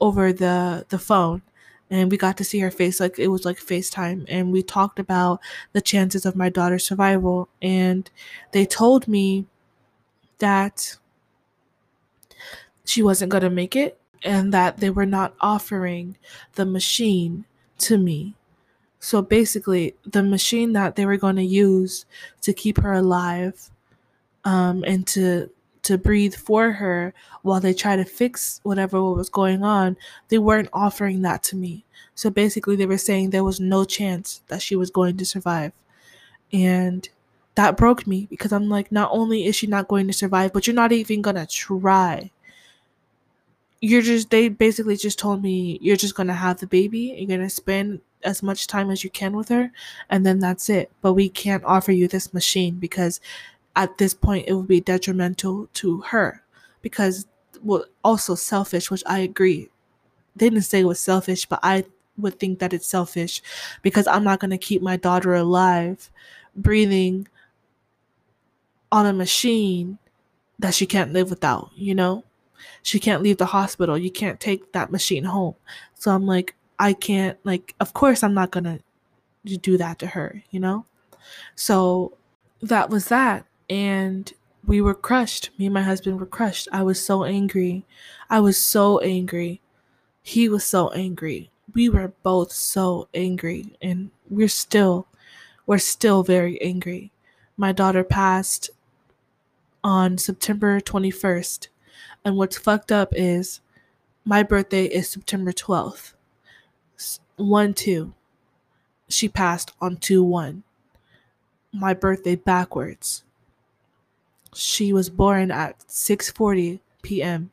over 0.00 0.32
the 0.32 0.84
the 0.88 0.98
phone 0.98 1.42
and 1.90 2.10
we 2.10 2.16
got 2.16 2.36
to 2.36 2.44
see 2.44 2.58
her 2.58 2.70
face 2.70 3.00
like 3.00 3.18
it 3.18 3.28
was 3.28 3.44
like 3.44 3.58
FaceTime 3.58 4.24
and 4.28 4.52
we 4.52 4.62
talked 4.62 4.98
about 4.98 5.40
the 5.72 5.80
chances 5.80 6.26
of 6.26 6.36
my 6.36 6.48
daughter's 6.48 6.84
survival 6.84 7.48
and 7.62 8.10
they 8.52 8.66
told 8.66 9.06
me 9.06 9.46
that 10.38 10.96
she 12.84 13.02
wasn't 13.02 13.30
going 13.30 13.42
to 13.42 13.50
make 13.50 13.76
it 13.76 13.98
and 14.22 14.52
that 14.52 14.78
they 14.78 14.90
were 14.90 15.06
not 15.06 15.34
offering 15.40 16.16
the 16.54 16.64
machine 16.64 17.44
to 17.78 17.98
me. 17.98 18.34
So 19.00 19.20
basically, 19.20 19.94
the 20.04 20.22
machine 20.22 20.72
that 20.72 20.96
they 20.96 21.04
were 21.04 21.18
going 21.18 21.36
to 21.36 21.44
use 21.44 22.06
to 22.40 22.52
keep 22.54 22.78
her 22.80 22.94
alive 22.94 23.70
um, 24.44 24.84
and 24.86 25.06
to 25.08 25.50
to 25.82 25.98
breathe 25.98 26.34
for 26.34 26.72
her 26.72 27.12
while 27.42 27.60
they 27.60 27.74
try 27.74 27.94
to 27.94 28.04
fix 28.04 28.60
whatever 28.62 29.02
what 29.02 29.16
was 29.16 29.28
going 29.28 29.62
on, 29.62 29.96
they 30.28 30.38
weren't 30.38 30.70
offering 30.72 31.22
that 31.22 31.42
to 31.42 31.56
me. 31.56 31.84
So 32.14 32.30
basically, 32.30 32.76
they 32.76 32.86
were 32.86 32.98
saying 32.98 33.30
there 33.30 33.44
was 33.44 33.60
no 33.60 33.84
chance 33.84 34.40
that 34.48 34.62
she 34.62 34.76
was 34.76 34.90
going 34.90 35.16
to 35.18 35.26
survive. 35.26 35.72
And 36.52 37.08
that 37.54 37.76
broke 37.76 38.06
me 38.06 38.26
because 38.30 38.52
I'm 38.52 38.68
like, 38.68 38.90
not 38.90 39.10
only 39.12 39.44
is 39.46 39.56
she 39.56 39.66
not 39.66 39.88
going 39.88 40.06
to 40.06 40.12
survive, 40.12 40.52
but 40.52 40.66
you're 40.66 40.74
not 40.74 40.92
even 40.92 41.22
to 41.36 41.46
try. 41.46 42.30
You're 43.80 44.02
just, 44.02 44.30
they 44.30 44.48
basically 44.48 44.96
just 44.96 45.18
told 45.18 45.42
me, 45.42 45.78
you're 45.82 45.96
just 45.96 46.14
to 46.28 46.34
have 46.34 46.60
the 46.60 46.66
baby. 46.66 47.14
You're 47.18 47.26
to 47.40 47.50
spend 47.50 48.00
as 48.22 48.42
much 48.42 48.66
time 48.66 48.90
as 48.90 49.04
you 49.04 49.10
can 49.10 49.36
with 49.36 49.50
her, 49.50 49.70
and 50.08 50.24
then 50.24 50.38
that's 50.38 50.70
it. 50.70 50.90
But 51.02 51.12
we 51.12 51.28
can't 51.28 51.64
offer 51.64 51.92
you 51.92 52.08
this 52.08 52.32
machine 52.32 52.76
because 52.76 53.20
at 53.76 53.98
this 53.98 54.14
point 54.14 54.46
it 54.48 54.54
would 54.54 54.68
be 54.68 54.80
detrimental 54.80 55.68
to 55.74 56.00
her 56.02 56.42
because 56.82 57.26
well 57.62 57.84
also 58.02 58.34
selfish 58.34 58.90
which 58.90 59.02
i 59.06 59.18
agree. 59.20 59.70
They 60.36 60.50
didn't 60.50 60.64
say 60.64 60.80
it 60.80 60.84
was 60.84 61.00
selfish 61.00 61.46
but 61.46 61.60
i 61.62 61.84
would 62.16 62.38
think 62.38 62.58
that 62.60 62.72
it's 62.72 62.86
selfish 62.86 63.42
because 63.82 64.06
i'm 64.06 64.24
not 64.24 64.38
going 64.40 64.50
to 64.50 64.58
keep 64.58 64.82
my 64.82 64.96
daughter 64.96 65.34
alive 65.34 66.10
breathing 66.56 67.26
on 68.92 69.06
a 69.06 69.12
machine 69.12 69.98
that 70.58 70.74
she 70.74 70.86
can't 70.86 71.12
live 71.12 71.30
without 71.30 71.70
you 71.74 71.94
know? 71.94 72.24
She 72.82 72.98
can't 72.98 73.22
leave 73.22 73.38
the 73.38 73.46
hospital. 73.46 73.98
You 73.98 74.10
can't 74.10 74.40
take 74.40 74.72
that 74.72 74.92
machine 74.92 75.24
home. 75.24 75.54
So 75.94 76.12
i'm 76.12 76.26
like 76.26 76.54
i 76.78 76.92
can't 76.92 77.38
like 77.44 77.74
of 77.80 77.92
course 77.94 78.22
i'm 78.22 78.34
not 78.34 78.50
going 78.50 78.64
to 78.64 79.58
do 79.58 79.76
that 79.78 79.98
to 80.00 80.06
her 80.08 80.42
you 80.50 80.60
know? 80.60 80.84
So 81.56 82.16
that 82.62 82.90
was 82.90 83.08
that 83.08 83.46
and 83.68 84.32
we 84.66 84.80
were 84.80 84.94
crushed. 84.94 85.50
Me 85.58 85.66
and 85.66 85.74
my 85.74 85.82
husband 85.82 86.18
were 86.18 86.26
crushed. 86.26 86.68
I 86.72 86.82
was 86.82 87.00
so 87.04 87.24
angry. 87.24 87.84
I 88.30 88.40
was 88.40 88.56
so 88.56 88.98
angry. 88.98 89.60
He 90.22 90.48
was 90.48 90.64
so 90.64 90.88
angry. 90.90 91.50
We 91.74 91.88
were 91.88 92.12
both 92.22 92.52
so 92.52 93.08
angry 93.14 93.76
and 93.82 94.10
we're 94.28 94.48
still 94.48 95.06
we're 95.66 95.78
still 95.78 96.22
very 96.22 96.60
angry. 96.62 97.10
My 97.56 97.72
daughter 97.72 98.04
passed 98.04 98.70
on 99.82 100.18
September 100.18 100.80
21st. 100.80 101.68
And 102.24 102.36
what's 102.36 102.56
fucked 102.56 102.90
up 102.90 103.12
is 103.14 103.60
my 104.24 104.42
birthday 104.42 104.86
is 104.86 105.08
September 105.08 105.52
12th. 105.52 106.14
1 107.36 107.74
2. 107.74 108.14
She 109.08 109.28
passed 109.28 109.72
on 109.80 109.96
2 109.96 110.22
1. 110.24 110.62
My 111.72 111.92
birthday 111.92 112.36
backwards. 112.36 113.23
She 114.54 114.92
was 114.92 115.10
born 115.10 115.50
at 115.50 115.80
6:40 115.88 116.80
p.m. 117.02 117.50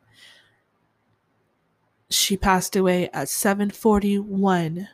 She 2.10 2.38
passed 2.38 2.76
away 2.76 3.10
at 3.12 3.28
7:41 3.28 4.88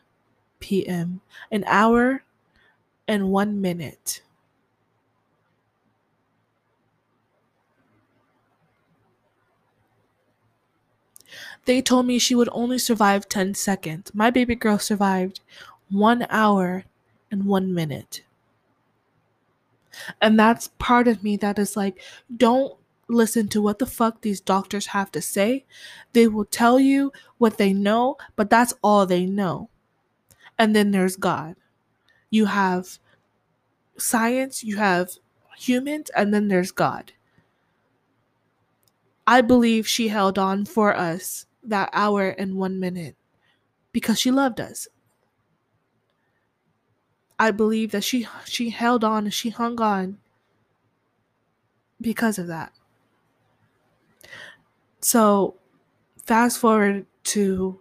p.m. 0.60 1.22
An 1.52 1.64
hour 1.68 2.24
and 3.08 3.30
1 3.30 3.62
minute. 3.62 4.22
They 11.66 11.82
told 11.82 12.06
me 12.06 12.18
she 12.20 12.36
would 12.36 12.50
only 12.54 12.80
survive 12.80 13.28
10 13.28 13.54
seconds. 13.54 14.12
My 14.14 14.30
baby 14.30 14.56
girl 14.56 14.80
survived 14.80 15.42
1 15.90 16.26
hour 16.30 16.86
and 17.30 17.46
1 17.46 17.74
minute. 17.74 18.24
And 20.22 20.40
that's 20.40 20.70
part 20.80 21.08
of 21.08 21.24
me 21.24 21.38
that 21.38 21.60
is 21.60 21.78
like, 21.78 22.00
don't 22.36 22.78
listen 23.08 23.48
to 23.50 23.62
what 23.62 23.80
the 23.80 23.86
fuck 23.86 24.22
these 24.22 24.42
doctors 24.42 24.88
have 24.88 25.12
to 25.12 25.22
say. 25.22 25.66
They 26.14 26.28
will 26.28 26.46
tell 26.46 26.80
you 26.80 27.12
what 27.38 27.58
they 27.58 27.74
know, 27.74 28.18
but 28.36 28.50
that's 28.50 28.74
all 28.84 29.06
they 29.06 29.26
know. 29.26 29.70
And 30.60 30.76
then 30.76 30.92
there's 30.92 31.16
God. 31.16 31.56
You 32.30 32.46
have 32.46 33.00
science, 33.98 34.64
you 34.64 34.78
have 34.78 35.12
humans, 35.58 36.10
and 36.16 36.34
then 36.34 36.48
there's 36.48 36.72
God. 36.72 37.14
I 39.26 39.42
believe 39.42 39.88
she 39.88 40.08
held 40.08 40.40
on 40.40 40.66
for 40.66 40.96
us 40.96 41.46
that 41.64 41.90
hour 41.92 42.30
and 42.30 42.56
one 42.56 42.80
minute 42.80 43.16
because 43.92 44.20
she 44.20 44.32
loved 44.32 44.62
us. 44.62 44.88
I 47.40 47.52
believe 47.52 47.92
that 47.92 48.04
she 48.04 48.28
she 48.46 48.70
held 48.70 49.04
on 49.04 49.26
and 49.26 49.34
she 49.34 49.50
hung 49.50 49.80
on 49.80 50.18
because 52.02 52.40
of 52.40 52.48
that. 52.48 52.72
So 55.00 55.56
fast 56.26 56.60
forward 56.60 57.06
to 57.26 57.80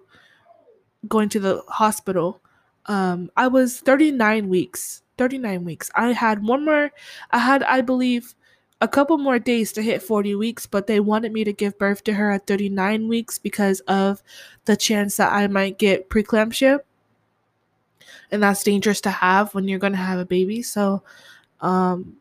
going 1.08 1.28
to 1.30 1.40
the 1.40 1.62
hospital. 1.68 2.40
Um, 2.86 3.30
I 3.36 3.48
was 3.48 3.80
39 3.80 4.48
weeks. 4.48 5.02
39 5.18 5.64
weeks. 5.64 5.90
I 5.94 6.12
had 6.12 6.42
one 6.42 6.64
more 6.64 6.90
I 7.30 7.38
had 7.38 7.62
I 7.62 7.80
believe 7.80 8.34
a 8.82 8.88
couple 8.88 9.16
more 9.16 9.38
days 9.38 9.72
to 9.72 9.82
hit 9.82 10.02
40 10.02 10.34
weeks, 10.34 10.66
but 10.66 10.86
they 10.86 11.00
wanted 11.00 11.32
me 11.32 11.44
to 11.44 11.52
give 11.52 11.78
birth 11.78 12.04
to 12.04 12.14
her 12.14 12.30
at 12.30 12.46
39 12.46 13.08
weeks 13.08 13.38
because 13.38 13.80
of 13.80 14.22
the 14.66 14.76
chance 14.76 15.16
that 15.16 15.32
I 15.32 15.46
might 15.46 15.78
get 15.78 16.10
preeclampsia 16.10 16.80
and 18.30 18.42
that's 18.42 18.62
dangerous 18.62 19.00
to 19.02 19.10
have 19.10 19.54
when 19.54 19.68
you're 19.68 19.78
going 19.78 19.92
to 19.92 19.98
have 19.98 20.18
a 20.18 20.24
baby. 20.24 20.62
So, 20.62 21.02
um, 21.60 22.16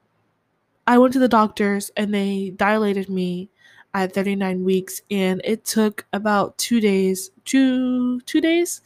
I 0.87 0.97
went 0.97 1.13
to 1.13 1.19
the 1.19 1.27
doctors 1.27 1.91
and 1.97 2.13
they 2.13 2.51
dilated 2.55 3.09
me 3.09 3.49
at 3.93 4.13
39 4.13 4.63
weeks, 4.63 5.01
and 5.09 5.41
it 5.43 5.63
took 5.65 6.05
about 6.13 6.57
two 6.57 6.79
days. 6.81 7.31
Two 7.45 8.19
two 8.21 8.41
days. 8.41 8.81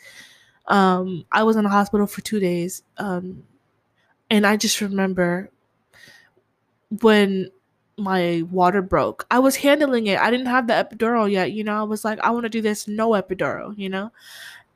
Um, 0.68 1.26
I 1.32 1.44
was 1.44 1.56
in 1.56 1.64
the 1.64 1.70
hospital 1.70 2.06
for 2.08 2.22
two 2.22 2.40
days, 2.40 2.84
um, 2.98 3.44
and 4.30 4.46
I 4.46 4.56
just 4.58 4.82
remember 4.82 5.50
when 7.02 7.50
my 7.98 8.44
water 8.52 8.82
broke. 8.82 9.26
I 9.30 9.40
was 9.40 9.56
handling 9.58 10.08
it. 10.08 10.20
I 10.20 10.32
didn't 10.32 10.48
have 10.48 10.68
the 10.68 10.74
epidural 10.74 11.30
yet, 11.30 11.52
you 11.52 11.64
know. 11.64 11.80
I 11.80 11.84
was 11.84 12.06
like, 12.06 12.20
I 12.20 12.32
want 12.32 12.44
to 12.44 12.50
do 12.50 12.62
this 12.62 12.88
no 12.88 13.10
epidural, 13.12 13.78
you 13.78 13.90
know. 13.90 14.12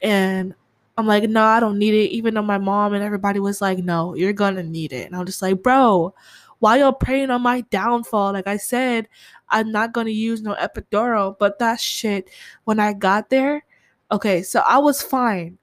And 0.02 0.56
I'm 0.98 1.08
like, 1.08 1.28
no, 1.30 1.44
I 1.44 1.60
don't 1.60 1.80
need 1.80 1.94
it. 1.94 2.12
Even 2.12 2.36
though 2.36 2.44
my 2.44 2.58
mom 2.58 2.94
and 2.94 3.04
everybody 3.04 3.40
was 3.40 3.62
like, 3.62 3.80
no, 3.80 4.16
you're 4.16 4.34
gonna 4.34 4.64
need 4.64 4.94
it. 4.94 5.08
And 5.08 5.16
I'm 5.16 5.26
just 5.26 5.42
like, 5.42 5.64
bro, 5.64 6.14
why 6.60 6.78
y'all 6.78 6.94
praying 6.94 7.32
on 7.32 7.42
my 7.42 7.62
downfall? 7.62 8.34
Like 8.34 8.48
I 8.48 8.58
said, 8.58 9.08
I'm 9.50 9.72
not 9.72 9.94
gonna 9.94 10.12
use 10.12 10.42
no 10.42 10.56
epidural. 10.56 11.36
But 11.40 11.60
that 11.60 11.80
shit, 11.80 12.30
when 12.66 12.80
I 12.80 12.94
got 12.94 13.30
there, 13.30 13.66
okay, 14.12 14.44
so 14.44 14.62
I 14.68 14.78
was 14.78 15.02
fine. 15.02 15.58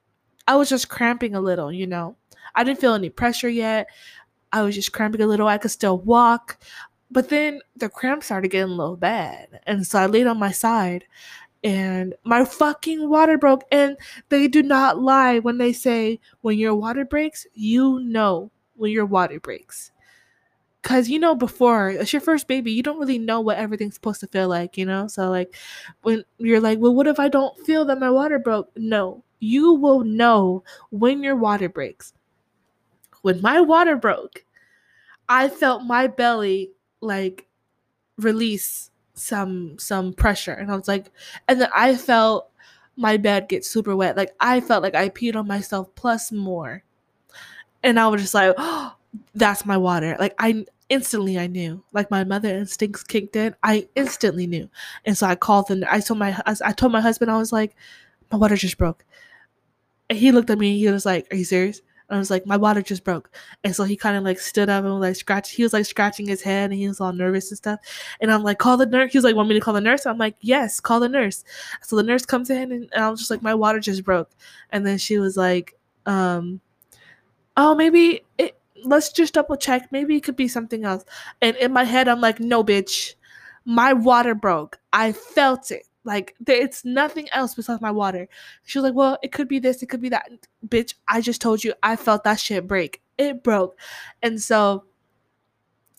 I 0.47 0.55
was 0.55 0.69
just 0.69 0.89
cramping 0.89 1.35
a 1.35 1.41
little, 1.41 1.71
you 1.71 1.87
know. 1.87 2.17
I 2.55 2.63
didn't 2.63 2.81
feel 2.81 2.93
any 2.93 3.09
pressure 3.09 3.49
yet. 3.49 3.87
I 4.51 4.63
was 4.63 4.75
just 4.75 4.91
cramping 4.91 5.21
a 5.21 5.27
little. 5.27 5.47
I 5.47 5.57
could 5.57 5.71
still 5.71 5.99
walk. 5.99 6.59
But 7.09 7.29
then 7.29 7.61
the 7.75 7.89
cramps 7.89 8.27
started 8.27 8.49
getting 8.51 8.71
a 8.71 8.75
little 8.75 8.97
bad. 8.97 9.59
And 9.67 9.85
so 9.85 9.99
I 9.99 10.05
laid 10.05 10.27
on 10.27 10.39
my 10.39 10.51
side 10.51 11.05
and 11.63 12.15
my 12.23 12.45
fucking 12.45 13.07
water 13.09 13.37
broke. 13.37 13.63
And 13.71 13.97
they 14.29 14.47
do 14.47 14.63
not 14.63 14.99
lie 15.01 15.39
when 15.39 15.57
they 15.57 15.73
say 15.73 16.19
when 16.41 16.57
your 16.57 16.75
water 16.75 17.05
breaks, 17.05 17.45
you 17.53 17.99
know 17.99 18.51
when 18.75 18.91
your 18.91 19.05
water 19.05 19.39
breaks. 19.39 19.91
Cause 20.83 21.09
you 21.09 21.19
know 21.19 21.35
before 21.35 21.91
it's 21.91 22.11
your 22.11 22.21
first 22.21 22.47
baby, 22.47 22.71
you 22.71 22.81
don't 22.81 22.97
really 22.97 23.19
know 23.19 23.39
what 23.39 23.57
everything's 23.57 23.93
supposed 23.93 24.19
to 24.21 24.27
feel 24.27 24.47
like, 24.47 24.77
you 24.77 24.85
know. 24.85 25.07
So 25.07 25.29
like 25.29 25.55
when 26.01 26.23
you're 26.39 26.59
like, 26.59 26.79
well, 26.79 26.95
what 26.95 27.05
if 27.05 27.19
I 27.19 27.27
don't 27.29 27.55
feel 27.65 27.85
that 27.85 27.99
my 27.99 28.09
water 28.09 28.39
broke? 28.39 28.71
No, 28.75 29.23
you 29.39 29.73
will 29.73 30.03
know 30.03 30.63
when 30.89 31.21
your 31.21 31.35
water 31.35 31.69
breaks. 31.69 32.13
When 33.21 33.41
my 33.41 33.61
water 33.61 33.95
broke, 33.95 34.43
I 35.29 35.49
felt 35.49 35.83
my 35.83 36.07
belly 36.07 36.71
like 36.99 37.47
release 38.17 38.90
some 39.21 39.77
some 39.77 40.13
pressure. 40.13 40.53
And 40.53 40.71
i 40.71 40.75
was 40.75 40.87
like 40.87 41.11
and 41.47 41.61
then 41.61 41.69
i 41.75 41.95
felt 41.95 42.49
my 42.97 43.17
bed 43.17 43.47
get 43.47 43.65
super 43.65 43.95
wet. 43.95 44.17
Like 44.17 44.33
i 44.39 44.59
felt 44.61 44.83
like 44.83 44.95
i 44.95 45.09
peed 45.09 45.35
on 45.35 45.47
myself 45.47 45.93
plus 45.95 46.31
more. 46.31 46.83
And 47.83 47.99
i 47.99 48.07
was 48.07 48.21
just 48.21 48.33
like 48.33 48.53
oh, 48.57 48.95
that's 49.35 49.65
my 49.65 49.77
water. 49.77 50.17
Like 50.19 50.35
i 50.39 50.65
instantly 50.89 51.37
i 51.39 51.47
knew. 51.47 51.83
Like 51.93 52.11
my 52.11 52.23
mother 52.23 52.49
instincts 52.49 53.03
kicked 53.03 53.35
in. 53.35 53.55
I 53.63 53.87
instantly 53.95 54.47
knew. 54.47 54.69
And 55.05 55.17
so 55.17 55.27
i 55.27 55.35
called 55.35 55.69
and 55.71 55.85
i 55.85 55.99
told 55.99 56.19
my 56.19 56.37
i 56.65 56.73
told 56.73 56.91
my 56.91 57.01
husband 57.01 57.31
i 57.31 57.37
was 57.37 57.51
like 57.53 57.75
my 58.31 58.37
water 58.37 58.55
just 58.55 58.77
broke. 58.77 59.05
And 60.09 60.19
he 60.19 60.31
looked 60.31 60.49
at 60.49 60.57
me 60.57 60.79
he 60.79 60.89
was 60.89 61.05
like 61.05 61.27
are 61.31 61.37
you 61.37 61.45
serious 61.45 61.81
I 62.11 62.17
was 62.17 62.29
like, 62.29 62.45
my 62.45 62.57
water 62.57 62.81
just 62.81 63.03
broke. 63.03 63.31
And 63.63 63.75
so 63.75 63.83
he 63.83 63.95
kind 63.95 64.17
of 64.17 64.23
like 64.23 64.39
stood 64.39 64.69
up 64.69 64.83
and 64.83 64.93
was 64.93 65.01
like 65.01 65.15
scratched. 65.15 65.53
He 65.53 65.63
was 65.63 65.73
like 65.73 65.85
scratching 65.85 66.27
his 66.27 66.41
head 66.41 66.71
and 66.71 66.79
he 66.79 66.87
was 66.87 66.99
all 66.99 67.13
nervous 67.13 67.49
and 67.51 67.57
stuff. 67.57 67.79
And 68.19 68.31
I'm 68.31 68.43
like, 68.43 68.59
call 68.59 68.77
the 68.77 68.85
nurse. 68.85 69.11
He 69.11 69.17
was 69.17 69.25
like, 69.25 69.35
want 69.35 69.49
me 69.49 69.55
to 69.55 69.61
call 69.61 69.73
the 69.73 69.81
nurse? 69.81 70.05
I'm 70.05 70.17
like, 70.17 70.35
yes, 70.41 70.79
call 70.79 70.99
the 70.99 71.09
nurse. 71.09 71.43
So 71.81 71.95
the 71.95 72.03
nurse 72.03 72.25
comes 72.25 72.49
in 72.49 72.71
and, 72.71 72.89
and 72.93 73.03
I 73.03 73.09
was 73.09 73.19
just 73.19 73.31
like, 73.31 73.41
my 73.41 73.55
water 73.55 73.79
just 73.79 74.03
broke. 74.03 74.29
And 74.71 74.85
then 74.85 74.97
she 74.97 75.19
was 75.19 75.37
like, 75.37 75.77
um, 76.05 76.59
oh, 77.55 77.75
maybe 77.75 78.23
it, 78.37 78.57
let's 78.83 79.11
just 79.11 79.33
double 79.33 79.55
check. 79.55 79.91
Maybe 79.91 80.17
it 80.17 80.21
could 80.21 80.35
be 80.35 80.47
something 80.47 80.83
else. 80.83 81.05
And 81.41 81.55
in 81.57 81.71
my 81.71 81.83
head, 81.83 82.07
I'm 82.07 82.21
like, 82.21 82.39
no, 82.39 82.63
bitch, 82.63 83.15
my 83.65 83.93
water 83.93 84.35
broke. 84.35 84.79
I 84.91 85.13
felt 85.13 85.71
it. 85.71 85.87
Like 86.03 86.35
it's 86.47 86.83
nothing 86.83 87.27
else 87.31 87.53
besides 87.53 87.81
my 87.81 87.91
water. 87.91 88.27
She 88.63 88.79
was 88.79 88.83
like, 88.83 88.95
well, 88.95 89.17
it 89.21 89.31
could 89.31 89.47
be 89.47 89.59
this, 89.59 89.83
it 89.83 89.87
could 89.87 90.01
be 90.01 90.09
that. 90.09 90.29
Bitch, 90.67 90.95
I 91.07 91.21
just 91.21 91.41
told 91.41 91.63
you, 91.63 91.73
I 91.83 91.95
felt 91.95 92.23
that 92.23 92.39
shit 92.39 92.67
break. 92.67 93.01
It 93.17 93.43
broke, 93.43 93.77
and 94.23 94.41
so 94.41 94.85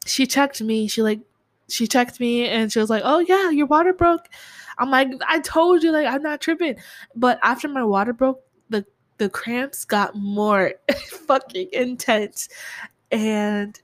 she 0.04 0.26
checked 0.26 0.60
me. 0.60 0.88
She 0.88 1.02
like, 1.02 1.20
she 1.68 1.86
checked 1.86 2.18
me, 2.18 2.48
and 2.48 2.72
she 2.72 2.80
was 2.80 2.90
like, 2.90 3.02
oh 3.04 3.20
yeah, 3.20 3.50
your 3.50 3.66
water 3.66 3.92
broke. 3.92 4.28
I'm 4.78 4.90
like, 4.90 5.08
I 5.28 5.38
told 5.40 5.82
you, 5.84 5.92
like 5.92 6.06
I'm 6.06 6.22
not 6.22 6.40
tripping. 6.40 6.76
But 7.14 7.38
after 7.42 7.68
my 7.68 7.84
water 7.84 8.12
broke, 8.12 8.42
the 8.70 8.84
the 9.18 9.28
cramps 9.28 9.84
got 9.84 10.16
more 10.16 10.74
fucking 11.26 11.68
intense, 11.72 12.48
and 13.12 13.78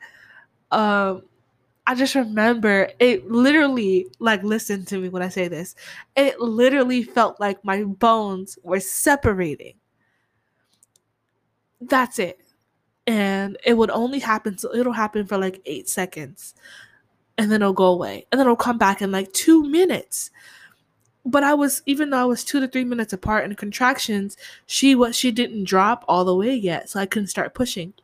um 0.73 1.23
I 1.89 1.95
just 1.95 2.15
remember 2.15 2.91
it 2.99 3.31
literally, 3.31 4.09
like, 4.19 4.43
listen 4.43 4.85
to 4.85 4.99
me 4.99 5.09
when 5.09 5.23
I 5.23 5.31
say 5.31 5.49
this. 5.49 5.75
It 6.17 6.39
literally 6.39 7.03
felt 7.03 7.41
like 7.41 7.65
my 7.65 7.83
bones 7.85 8.59
were 8.63 8.79
separating. 8.79 9.73
That's 11.81 12.19
it. 12.19 12.41
And 13.07 13.57
it 13.65 13.73
would 13.73 13.89
only 13.89 14.19
happen, 14.19 14.59
so 14.59 14.75
it'll 14.75 14.93
happen 14.93 15.27
for 15.27 15.39
like 15.39 15.63
eight 15.65 15.89
seconds. 15.89 16.55
And 17.39 17.51
then 17.51 17.63
it'll 17.63 17.73
go 17.73 17.87
away. 17.87 18.27
And 18.31 18.39
then 18.39 18.47
it'll 18.47 18.57
come 18.57 18.77
back 18.77 19.01
in 19.01 19.11
like 19.11 19.33
two 19.33 19.67
minutes. 19.67 20.31
But 21.25 21.43
I 21.43 21.55
was, 21.55 21.81
even 21.87 22.11
though 22.11 22.21
I 22.21 22.27
was 22.27 22.45
two 22.45 22.61
to 22.61 22.69
three 22.69 22.85
minutes 22.85 23.15
apart 23.15 23.47
in 23.47 23.55
contractions, 23.55 24.37
she 24.67 24.95
was, 24.95 25.17
she 25.17 25.31
didn't 25.31 25.65
drop 25.65 26.05
all 26.07 26.27
the 26.27 26.37
way 26.37 26.55
yet. 26.55 26.91
So 26.91 27.01
I 27.01 27.07
couldn't 27.07 27.29
start 27.29 27.55
pushing. 27.55 27.95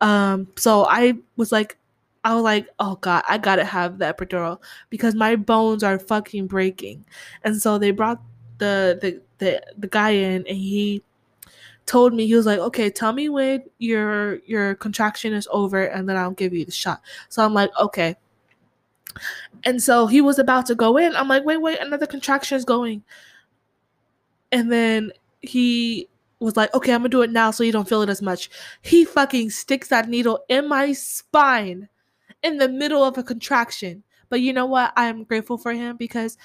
Um, 0.00 0.48
so 0.56 0.86
I 0.88 1.18
was 1.36 1.52
like, 1.52 1.76
I 2.24 2.34
was 2.34 2.42
like, 2.42 2.68
oh 2.78 2.96
god, 2.96 3.22
I 3.28 3.38
gotta 3.38 3.64
have 3.64 3.98
the 3.98 4.06
epidural 4.06 4.60
because 4.90 5.14
my 5.14 5.36
bones 5.36 5.82
are 5.84 5.98
fucking 5.98 6.46
breaking. 6.46 7.04
And 7.44 7.60
so 7.60 7.78
they 7.78 7.90
brought 7.90 8.20
the 8.58 8.98
the 9.00 9.20
the, 9.38 9.62
the 9.78 9.86
guy 9.86 10.10
in 10.10 10.46
and 10.46 10.56
he 10.56 11.02
told 11.86 12.14
me 12.14 12.26
he 12.26 12.34
was 12.34 12.46
like, 12.46 12.58
okay, 12.60 12.88
tell 12.90 13.12
me 13.12 13.28
when 13.28 13.64
your 13.78 14.36
your 14.46 14.74
contraction 14.76 15.34
is 15.34 15.46
over 15.52 15.84
and 15.84 16.08
then 16.08 16.16
I'll 16.16 16.30
give 16.30 16.54
you 16.54 16.64
the 16.64 16.72
shot. 16.72 17.02
So 17.28 17.44
I'm 17.44 17.52
like, 17.54 17.70
okay. 17.78 18.16
And 19.64 19.82
so 19.82 20.06
he 20.06 20.20
was 20.20 20.38
about 20.38 20.66
to 20.66 20.74
go 20.74 20.96
in. 20.96 21.14
I'm 21.14 21.28
like, 21.28 21.44
wait, 21.44 21.58
wait, 21.58 21.78
another 21.80 22.06
contraction 22.06 22.56
is 22.56 22.64
going. 22.64 23.04
And 24.50 24.72
then 24.72 25.12
he 25.42 26.08
was 26.40 26.56
like, 26.56 26.72
okay, 26.74 26.92
I'm 26.92 27.00
gonna 27.00 27.10
do 27.10 27.22
it 27.22 27.30
now 27.30 27.50
so 27.50 27.64
you 27.64 27.72
don't 27.72 27.88
feel 27.88 28.02
it 28.02 28.08
as 28.08 28.22
much. 28.22 28.50
He 28.82 29.04
fucking 29.04 29.50
sticks 29.50 29.88
that 29.88 30.08
needle 30.08 30.44
in 30.48 30.68
my 30.68 30.92
spine 30.92 31.88
in 32.44 32.58
the 32.58 32.68
middle 32.68 33.02
of 33.02 33.18
a 33.18 33.24
contraction. 33.24 34.04
But 34.28 34.40
you 34.40 34.52
know 34.52 34.66
what? 34.66 34.92
I 34.96 35.06
am 35.06 35.24
grateful 35.24 35.58
for 35.58 35.72
him 35.72 35.96
because 35.96 36.38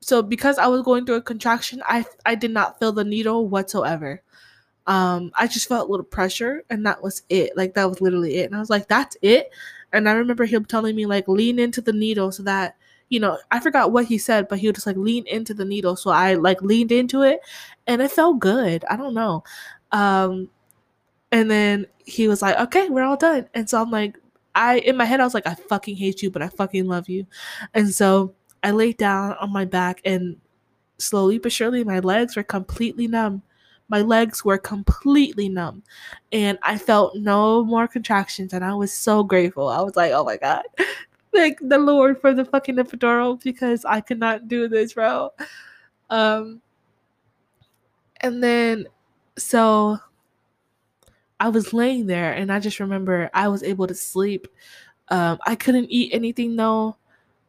so 0.00 0.22
because 0.22 0.58
I 0.58 0.66
was 0.68 0.82
going 0.82 1.06
through 1.06 1.16
a 1.16 1.22
contraction, 1.22 1.82
I 1.86 2.04
I 2.26 2.36
did 2.36 2.52
not 2.52 2.78
feel 2.78 2.92
the 2.92 3.04
needle 3.04 3.48
whatsoever. 3.48 4.22
Um, 4.86 5.32
I 5.38 5.46
just 5.46 5.68
felt 5.68 5.88
a 5.88 5.90
little 5.90 6.04
pressure, 6.04 6.62
and 6.70 6.86
that 6.86 7.02
was 7.02 7.22
it. 7.30 7.56
Like 7.56 7.74
that 7.74 7.88
was 7.88 8.00
literally 8.02 8.36
it. 8.36 8.46
And 8.46 8.54
I 8.56 8.60
was 8.60 8.70
like, 8.70 8.88
"That's 8.88 9.16
it." 9.22 9.50
And 9.92 10.08
I 10.08 10.12
remember 10.12 10.44
him 10.44 10.64
telling 10.64 10.94
me 10.96 11.06
like, 11.06 11.26
"Lean 11.28 11.58
into 11.58 11.80
the 11.80 11.92
needle 11.92 12.32
so 12.32 12.42
that." 12.44 12.76
You 13.10 13.20
know, 13.20 13.38
I 13.50 13.60
forgot 13.60 13.92
what 13.92 14.06
he 14.06 14.18
said, 14.18 14.48
but 14.48 14.58
he 14.58 14.66
would 14.66 14.74
just 14.76 14.86
like 14.86 14.96
lean 14.96 15.26
into 15.28 15.54
the 15.54 15.64
needle. 15.64 15.94
So 15.94 16.10
I 16.10 16.34
like 16.34 16.62
leaned 16.62 16.90
into 16.90 17.22
it 17.22 17.40
and 17.86 18.02
it 18.02 18.10
felt 18.10 18.40
good. 18.40 18.84
I 18.90 18.96
don't 18.96 19.14
know. 19.14 19.44
Um, 19.92 20.48
and 21.32 21.50
then 21.50 21.86
he 22.04 22.28
was 22.28 22.42
like, 22.42 22.56
okay, 22.58 22.88
we're 22.88 23.02
all 23.02 23.16
done. 23.16 23.48
And 23.54 23.68
so 23.68 23.80
I'm 23.80 23.90
like, 23.90 24.18
I 24.54 24.78
in 24.78 24.96
my 24.96 25.04
head 25.04 25.20
I 25.20 25.24
was 25.24 25.34
like, 25.34 25.46
I 25.46 25.54
fucking 25.54 25.96
hate 25.96 26.22
you, 26.22 26.30
but 26.30 26.42
I 26.42 26.48
fucking 26.48 26.86
love 26.86 27.08
you. 27.08 27.26
And 27.74 27.92
so 27.92 28.34
I 28.62 28.70
laid 28.70 28.96
down 28.96 29.34
on 29.40 29.52
my 29.52 29.64
back 29.64 30.00
and 30.04 30.36
slowly 30.98 31.38
but 31.38 31.52
surely 31.52 31.84
my 31.84 32.00
legs 32.00 32.36
were 32.36 32.42
completely 32.42 33.06
numb. 33.06 33.42
My 33.88 34.00
legs 34.00 34.44
were 34.44 34.58
completely 34.58 35.48
numb. 35.48 35.82
And 36.32 36.58
I 36.62 36.78
felt 36.78 37.16
no 37.16 37.64
more 37.64 37.86
contractions 37.86 38.52
and 38.52 38.64
I 38.64 38.74
was 38.74 38.92
so 38.92 39.22
grateful. 39.22 39.68
I 39.68 39.80
was 39.82 39.96
like, 39.96 40.12
oh 40.12 40.24
my 40.24 40.36
God. 40.36 40.62
Thank 41.32 41.58
the 41.60 41.78
Lord 41.78 42.20
for 42.20 42.32
the 42.32 42.44
fucking 42.44 42.76
epidural 42.76 43.42
because 43.42 43.84
I 43.84 44.00
could 44.00 44.20
not 44.20 44.48
do 44.48 44.68
this, 44.68 44.94
bro. 44.94 45.30
Um 46.10 46.60
and 48.20 48.42
then 48.42 48.86
so 49.36 49.98
I 51.40 51.48
was 51.48 51.72
laying 51.72 52.06
there 52.06 52.32
and 52.32 52.52
I 52.52 52.60
just 52.60 52.80
remember 52.80 53.30
I 53.34 53.48
was 53.48 53.62
able 53.62 53.86
to 53.86 53.94
sleep. 53.94 54.48
Um, 55.08 55.38
I 55.46 55.54
couldn't 55.56 55.90
eat 55.90 56.12
anything 56.12 56.56
though. 56.56 56.96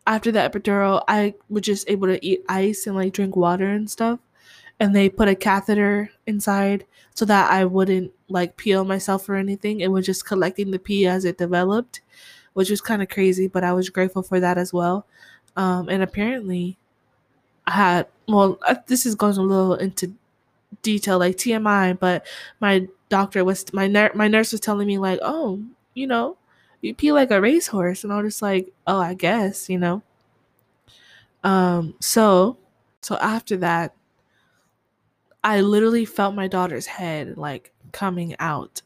After 0.07 0.31
the 0.31 0.39
epidural, 0.39 1.03
I 1.07 1.33
was 1.49 1.63
just 1.63 1.89
able 1.89 2.07
to 2.07 2.23
eat 2.23 2.45
ice 2.47 2.85
and 2.85 2.95
like 2.95 3.13
drink 3.13 3.35
water 3.35 3.67
and 3.67 3.89
stuff. 3.89 4.19
And 4.79 4.95
they 4.95 5.09
put 5.09 5.27
a 5.29 5.35
catheter 5.35 6.11
inside 6.27 6.85
so 7.13 7.25
that 7.25 7.49
I 7.51 7.65
wouldn't 7.65 8.11
like 8.27 8.57
peel 8.57 8.83
myself 8.85 9.27
or 9.29 9.35
anything. 9.35 9.79
It 9.79 9.91
was 9.91 10.05
just 10.05 10.25
collecting 10.25 10.71
the 10.71 10.79
pee 10.79 11.07
as 11.07 11.25
it 11.25 11.37
developed, 11.37 12.01
which 12.53 12.69
was 12.69 12.81
kind 12.81 13.01
of 13.01 13.09
crazy, 13.09 13.47
but 13.47 13.63
I 13.63 13.73
was 13.73 13.89
grateful 13.89 14.21
for 14.21 14.39
that 14.39 14.57
as 14.57 14.73
well. 14.73 15.07
Um, 15.55 15.89
and 15.89 16.03
apparently, 16.03 16.77
I 17.67 17.71
had 17.71 18.07
well, 18.27 18.59
this 18.87 19.05
is 19.05 19.15
going 19.15 19.37
a 19.37 19.41
little 19.41 19.75
into 19.75 20.13
detail 20.81 21.19
like 21.19 21.37
TMI, 21.37 21.99
but 21.99 22.25
my 22.59 22.87
doctor 23.19 23.43
was 23.45 23.65
my 23.73 23.87
ner- 23.87 24.11
my 24.15 24.27
nurse 24.27 24.51
was 24.51 24.61
telling 24.61 24.87
me 24.87 24.97
like, 24.97 25.19
"Oh, 25.21 25.63
you 25.93 26.07
know, 26.07 26.37
you 26.81 26.93
pee 26.95 27.11
like 27.13 27.31
a 27.31 27.41
racehorse." 27.41 28.03
And 28.03 28.11
I 28.13 28.17
was 28.21 28.33
just 28.33 28.41
like, 28.41 28.73
"Oh, 28.87 28.99
I 28.99 29.13
guess, 29.13 29.69
you 29.69 29.79
know." 29.79 30.03
Um 31.43 31.93
so 31.99 32.57
so 33.01 33.17
after 33.17 33.57
that 33.57 33.93
I 35.43 35.61
literally 35.61 36.05
felt 36.05 36.35
my 36.35 36.47
daughter's 36.47 36.87
head 36.87 37.37
like 37.37 37.71
coming 37.91 38.35
out 38.39 38.81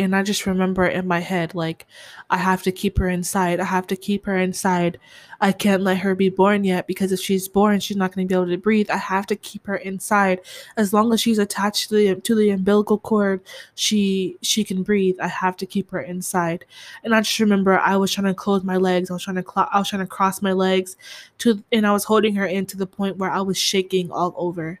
and 0.00 0.16
I 0.16 0.22
just 0.22 0.46
remember 0.46 0.86
in 0.86 1.06
my 1.06 1.20
head, 1.20 1.54
like, 1.54 1.86
I 2.30 2.38
have 2.38 2.62
to 2.62 2.72
keep 2.72 2.96
her 2.96 3.10
inside. 3.10 3.60
I 3.60 3.64
have 3.64 3.86
to 3.88 3.96
keep 3.96 4.24
her 4.24 4.38
inside. 4.38 4.98
I 5.42 5.52
can't 5.52 5.82
let 5.82 5.98
her 5.98 6.14
be 6.14 6.30
born 6.30 6.64
yet 6.64 6.86
because 6.86 7.12
if 7.12 7.20
she's 7.20 7.48
born, 7.48 7.80
she's 7.80 7.98
not 7.98 8.14
going 8.14 8.26
to 8.26 8.32
be 8.32 8.34
able 8.34 8.48
to 8.48 8.56
breathe. 8.56 8.88
I 8.88 8.96
have 8.96 9.26
to 9.26 9.36
keep 9.36 9.66
her 9.66 9.76
inside. 9.76 10.40
As 10.78 10.94
long 10.94 11.12
as 11.12 11.20
she's 11.20 11.38
attached 11.38 11.90
to 11.90 11.96
the 11.96 12.20
to 12.22 12.34
the 12.34 12.48
umbilical 12.48 12.96
cord, 12.98 13.42
she 13.74 14.38
she 14.40 14.64
can 14.64 14.82
breathe. 14.82 15.16
I 15.20 15.28
have 15.28 15.56
to 15.58 15.66
keep 15.66 15.90
her 15.90 16.00
inside. 16.00 16.64
And 17.04 17.14
I 17.14 17.20
just 17.20 17.38
remember 17.38 17.78
I 17.78 17.96
was 17.96 18.10
trying 18.10 18.26
to 18.28 18.34
close 18.34 18.64
my 18.64 18.78
legs. 18.78 19.10
I 19.10 19.14
was 19.14 19.24
trying 19.24 19.36
to 19.36 19.42
cl- 19.42 19.68
I 19.70 19.78
was 19.78 19.90
trying 19.90 20.00
to 20.00 20.06
cross 20.06 20.40
my 20.40 20.52
legs 20.52 20.96
to, 21.38 21.62
and 21.72 21.86
I 21.86 21.92
was 21.92 22.04
holding 22.04 22.34
her 22.36 22.46
in 22.46 22.64
to 22.66 22.78
the 22.78 22.86
point 22.86 23.18
where 23.18 23.30
I 23.30 23.42
was 23.42 23.58
shaking 23.58 24.10
all 24.10 24.34
over, 24.38 24.80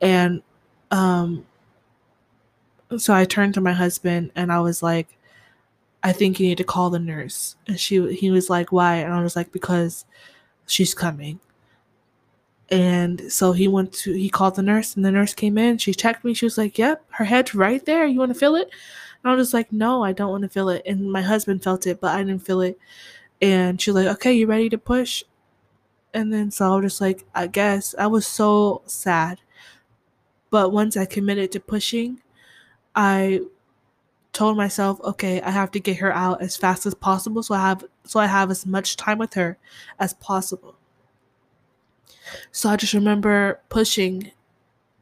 and 0.00 0.42
um 0.90 1.44
so 2.98 3.14
I 3.14 3.24
turned 3.24 3.54
to 3.54 3.60
my 3.60 3.72
husband 3.72 4.30
and 4.34 4.52
I 4.52 4.60
was 4.60 4.82
like, 4.82 5.08
I 6.02 6.12
think 6.12 6.40
you 6.40 6.48
need 6.48 6.58
to 6.58 6.64
call 6.64 6.90
the 6.90 6.98
nurse. 6.98 7.56
And 7.66 7.78
she 7.80 8.14
he 8.14 8.30
was 8.30 8.50
like, 8.50 8.72
Why? 8.72 8.96
And 8.96 9.12
I 9.14 9.22
was 9.22 9.36
like, 9.36 9.52
Because 9.52 10.04
she's 10.66 10.94
coming. 10.94 11.40
And 12.68 13.30
so 13.32 13.52
he 13.52 13.68
went 13.68 13.92
to 13.94 14.12
he 14.12 14.28
called 14.28 14.56
the 14.56 14.62
nurse 14.62 14.96
and 14.96 15.04
the 15.04 15.12
nurse 15.12 15.34
came 15.34 15.56
in. 15.58 15.78
She 15.78 15.94
checked 15.94 16.24
me. 16.24 16.34
She 16.34 16.46
was 16.46 16.58
like, 16.58 16.78
Yep, 16.78 17.04
her 17.12 17.24
head's 17.24 17.54
right 17.54 17.84
there. 17.84 18.06
You 18.06 18.18
want 18.18 18.32
to 18.32 18.38
feel 18.38 18.56
it? 18.56 18.70
And 19.22 19.32
I 19.32 19.34
was 19.36 19.54
like, 19.54 19.72
No, 19.72 20.02
I 20.04 20.12
don't 20.12 20.30
want 20.30 20.42
to 20.42 20.48
feel 20.48 20.68
it. 20.68 20.82
And 20.86 21.10
my 21.10 21.22
husband 21.22 21.62
felt 21.62 21.86
it, 21.86 22.00
but 22.00 22.14
I 22.14 22.18
didn't 22.24 22.44
feel 22.46 22.60
it. 22.60 22.78
And 23.42 23.80
she 23.80 23.90
was 23.92 24.04
like, 24.04 24.16
Okay, 24.16 24.32
you 24.34 24.46
ready 24.46 24.68
to 24.70 24.78
push? 24.78 25.24
And 26.14 26.32
then 26.32 26.50
so 26.50 26.72
I 26.72 26.76
was 26.76 26.92
just 26.92 27.00
like, 27.00 27.26
I 27.34 27.46
guess. 27.48 27.94
I 27.98 28.06
was 28.08 28.26
so 28.26 28.82
sad. 28.86 29.40
But 30.50 30.72
once 30.72 30.96
I 30.96 31.04
committed 31.04 31.52
to 31.52 31.60
pushing, 31.60 32.20
I 32.96 33.42
told 34.32 34.56
myself, 34.56 35.00
okay, 35.02 35.40
I 35.40 35.50
have 35.50 35.70
to 35.72 35.80
get 35.80 35.98
her 35.98 36.12
out 36.12 36.42
as 36.42 36.56
fast 36.56 36.86
as 36.86 36.94
possible 36.94 37.42
so 37.42 37.54
I 37.54 37.60
have 37.60 37.84
so 38.04 38.20
I 38.20 38.26
have 38.26 38.50
as 38.50 38.66
much 38.66 38.96
time 38.96 39.18
with 39.18 39.34
her 39.34 39.58
as 39.98 40.14
possible. 40.14 40.76
So 42.52 42.68
I 42.68 42.76
just 42.76 42.94
remember 42.94 43.60
pushing 43.68 44.32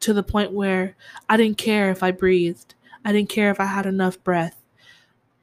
to 0.01 0.13
the 0.13 0.23
point 0.23 0.53
where 0.53 0.97
I 1.29 1.37
didn't 1.37 1.59
care 1.59 1.91
if 1.91 2.03
I 2.03 2.11
breathed. 2.11 2.75
I 3.05 3.13
didn't 3.13 3.31
care 3.31 3.51
if 3.51 3.61
I 3.61 3.67
had 3.67 3.87
enough 3.87 4.23
breath. 4.23 4.63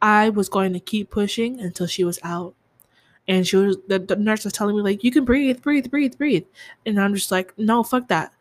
I 0.02 0.30
was 0.30 0.50
going 0.50 0.74
to 0.74 0.80
keep 0.80 1.10
pushing 1.10 1.60
until 1.60 1.88
she 1.88 2.04
was 2.04 2.20
out. 2.24 2.56
And 3.28 3.48
she 3.48 3.56
was 3.56 3.78
the, 3.88 4.00
the 4.00 4.16
nurse 4.16 4.44
was 4.44 4.54
telling 4.54 4.76
me 4.76 4.82
like 4.82 5.04
you 5.04 5.12
can 5.12 5.26
breathe, 5.26 5.62
breathe, 5.62 5.90
breathe, 5.90 6.18
breathe. 6.18 6.46
And 6.86 7.00
I'm 7.00 7.16
just 7.16 7.32
like, 7.32 7.58
no, 7.58 7.84
fuck 7.84 8.08
that. 8.10 8.34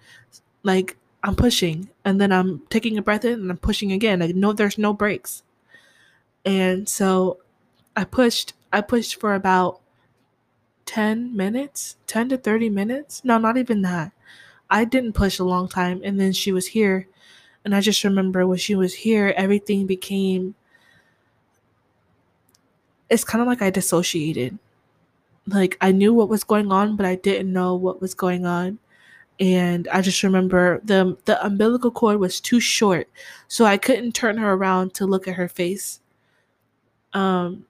Like 0.63 0.97
I'm 1.23 1.37
pushing 1.37 1.91
and 2.05 2.21
then 2.21 2.33
I'm 2.33 2.63
taking 2.71 2.97
a 2.99 3.03
breath 3.03 3.25
in 3.25 3.35
and 3.41 3.51
I'm 3.51 3.59
pushing 3.59 3.93
again. 3.93 4.21
Like 4.21 4.35
no 4.35 4.53
there's 4.53 4.79
no 4.79 4.93
breaks. 4.93 5.43
And 6.45 6.89
so 6.89 7.39
I 7.97 8.05
pushed 8.05 8.55
I 8.73 8.81
pushed 8.83 9.21
for 9.21 9.35
about 9.35 9.81
10 10.87 11.37
minutes, 11.37 11.97
10 12.07 12.29
to 12.31 12.39
30 12.39 12.71
minutes. 12.71 13.25
No, 13.25 13.39
not 13.39 13.59
even 13.59 13.83
that. 13.83 14.13
I 14.71 14.85
didn't 14.87 15.15
push 15.15 15.39
a 15.39 15.45
long 15.45 15.69
time 15.69 16.03
and 16.05 16.21
then 16.21 16.33
she 16.33 16.53
was 16.53 16.69
here 16.69 17.09
And 17.65 17.75
I 17.77 17.81
just 17.83 18.05
remember 18.05 18.47
when 18.47 18.59
she 18.59 18.75
was 18.77 18.95
here, 18.95 19.35
everything 19.37 19.87
became. 19.87 20.55
It's 23.09 23.25
kind 23.25 23.43
of 23.43 23.49
like 23.49 23.63
I 23.63 23.71
dissociated. 23.71 24.59
Like 25.47 25.79
I 25.81 25.93
knew 25.93 26.15
what 26.15 26.29
was 26.31 26.45
going 26.45 26.73
on, 26.73 26.97
but 26.97 27.07
I 27.07 27.17
didn't 27.17 27.53
know 27.53 27.75
what 27.75 28.01
was 28.03 28.15
going 28.15 28.47
on. 28.47 28.79
And 29.41 29.89
I 29.89 30.03
just 30.03 30.23
remember 30.23 30.81
the 30.85 31.17
the 31.25 31.45
umbilical 31.45 31.91
cord 31.91 32.21
was 32.21 32.41
too 32.41 32.61
short, 32.61 33.09
so 33.49 33.65
I 33.65 33.79
couldn't 33.79 34.13
turn 34.13 34.37
her 34.39 34.53
around 34.53 34.95
to 34.95 35.07
look 35.07 35.27
at 35.27 35.35
her 35.37 35.49
face. 35.49 36.01
Um, 37.15 37.67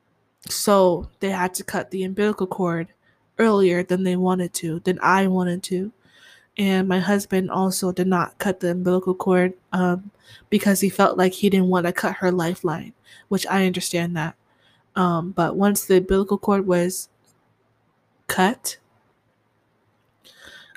so 0.49 1.09
they 1.21 1.31
had 1.31 1.55
to 1.55 1.65
cut 1.65 1.91
the 1.91 2.05
umbilical 2.05 2.47
cord 2.47 2.89
earlier 3.39 3.83
than 3.83 4.05
they 4.05 4.17
wanted 4.17 4.53
to, 4.55 4.81
than 4.81 4.99
I 5.03 5.29
wanted 5.29 5.63
to 5.65 5.93
and 6.61 6.89
my 6.89 6.99
husband 6.99 7.51
also 7.51 7.91
did 7.91 8.07
not 8.07 8.37
cut 8.39 8.61
the 8.61 8.73
umbilical 8.73 9.15
cord 9.15 9.55
um, 9.73 10.11
because 10.51 10.81
he 10.81 10.91
felt 10.91 11.17
like 11.17 11.33
he 11.33 11.49
didn't 11.49 11.69
want 11.69 11.87
to 11.87 11.93
cut 11.93 12.17
her 12.17 12.31
lifeline, 12.31 12.93
which 13.29 13.47
I 13.47 13.67
understand 13.67 14.15
that. 14.17 14.35
Um, 14.95 15.31
but 15.31 15.57
once 15.57 15.87
the 15.87 15.97
umbilical 15.99 16.37
cord 16.37 16.67
was 16.67 17.09
cut, 18.27 18.77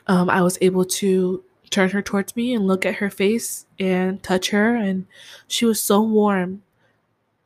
um, 0.08 0.30
I 0.30 0.42
was 0.42 0.58
able 0.62 0.86
to 0.86 1.44
turn 1.70 1.90
her 1.90 2.02
towards 2.02 2.36
me 2.36 2.54
and 2.54 2.68
look 2.68 2.86
at 2.86 2.96
her 2.96 3.10
face 3.10 3.66
and 3.80 4.22
touch 4.22 4.50
her, 4.52 4.76
and 4.76 5.08
she 5.48 5.66
was 5.66 5.82
so 5.82 6.02
warm. 6.02 6.64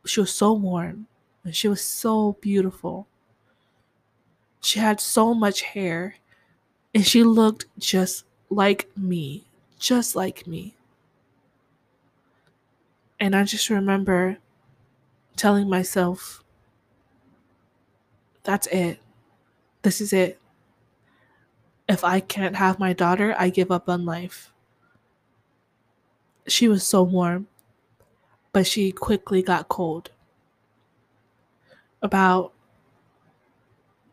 She 0.06 0.20
was 0.20 0.34
so 0.34 0.54
warm, 0.54 1.08
and 1.43 1.56
she 1.56 1.67
was 1.67 1.82
so 1.82 2.38
beautiful. 2.41 3.08
She 4.62 4.80
had 4.80 5.00
so 5.00 5.34
much 5.34 5.62
hair, 5.62 6.15
and 6.93 7.06
she 7.06 7.24
looked 7.24 7.65
just 7.78 8.26
like 8.50 8.89
me, 8.98 9.46
just 9.80 10.15
like 10.15 10.48
me. 10.48 10.76
And 13.20 13.36
I 13.36 13.43
just 13.43 13.70
remember 13.70 14.38
telling 15.36 15.70
myself, 15.70 16.43
that's 18.43 18.67
it. 18.67 19.00
This 19.82 20.02
is 20.02 20.13
it. 20.13 20.39
If 21.88 22.04
I 22.04 22.19
can't 22.19 22.56
have 22.58 22.80
my 22.80 22.93
daughter, 22.93 23.34
I 23.38 23.50
give 23.50 23.71
up 23.71 23.88
on 23.88 24.06
life. 24.06 24.52
She 26.47 26.67
was 26.67 26.86
so 26.86 27.02
warm, 27.04 27.47
but 28.52 28.67
she 28.67 28.91
quickly 28.91 29.41
got 29.41 29.69
cold. 29.69 30.12
About 32.02 32.54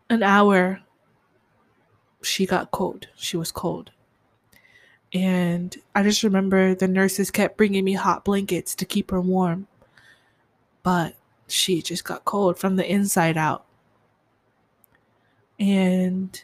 an 0.08 0.22
hour, 0.22 0.80
she 2.22 2.46
got 2.46 2.70
cold. 2.70 3.08
She 3.16 3.36
was 3.36 3.50
cold. 3.50 3.90
And 5.12 5.76
I 5.94 6.02
just 6.02 6.22
remember 6.22 6.74
the 6.74 6.88
nurses 6.88 7.30
kept 7.30 7.56
bringing 7.56 7.84
me 7.84 7.92
hot 7.92 8.24
blankets 8.24 8.74
to 8.76 8.84
keep 8.84 9.10
her 9.10 9.20
warm. 9.20 9.66
But 10.82 11.14
she 11.46 11.82
just 11.82 12.04
got 12.04 12.24
cold 12.24 12.58
from 12.58 12.76
the 12.76 12.90
inside 12.90 13.36
out. 13.36 13.64
And 15.58 16.42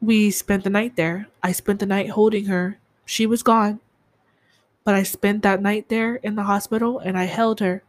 we 0.00 0.30
spent 0.30 0.64
the 0.64 0.70
night 0.70 0.96
there. 0.96 1.28
I 1.42 1.52
spent 1.52 1.80
the 1.80 1.86
night 1.86 2.10
holding 2.10 2.46
her. 2.46 2.78
She 3.04 3.26
was 3.26 3.42
gone. 3.42 3.80
But 4.84 4.94
I 4.94 5.02
spent 5.02 5.42
that 5.42 5.60
night 5.60 5.88
there 5.88 6.16
in 6.16 6.34
the 6.34 6.44
hospital 6.44 6.98
and 6.98 7.18
I 7.18 7.24
held 7.24 7.60
her 7.60 7.82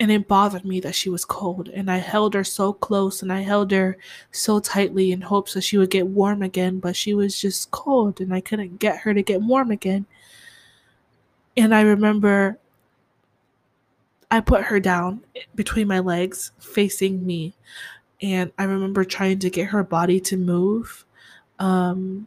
and 0.00 0.12
it 0.12 0.28
bothered 0.28 0.64
me 0.64 0.80
that 0.80 0.94
she 0.94 1.10
was 1.10 1.24
cold 1.24 1.68
and 1.68 1.90
i 1.90 1.96
held 1.96 2.34
her 2.34 2.44
so 2.44 2.72
close 2.72 3.22
and 3.22 3.32
i 3.32 3.40
held 3.40 3.70
her 3.70 3.96
so 4.30 4.60
tightly 4.60 5.12
in 5.12 5.20
hopes 5.20 5.54
that 5.54 5.62
she 5.62 5.78
would 5.78 5.90
get 5.90 6.06
warm 6.06 6.42
again 6.42 6.78
but 6.78 6.96
she 6.96 7.14
was 7.14 7.40
just 7.40 7.70
cold 7.70 8.20
and 8.20 8.32
i 8.32 8.40
couldn't 8.40 8.78
get 8.78 8.98
her 8.98 9.12
to 9.12 9.22
get 9.22 9.42
warm 9.42 9.70
again 9.70 10.06
and 11.56 11.74
i 11.74 11.80
remember 11.80 12.58
i 14.30 14.40
put 14.40 14.64
her 14.64 14.78
down 14.78 15.20
between 15.54 15.88
my 15.88 15.98
legs 15.98 16.52
facing 16.58 17.24
me 17.26 17.54
and 18.20 18.52
i 18.58 18.64
remember 18.64 19.04
trying 19.04 19.38
to 19.38 19.50
get 19.50 19.68
her 19.68 19.82
body 19.84 20.20
to 20.20 20.36
move 20.36 21.04
um, 21.58 22.26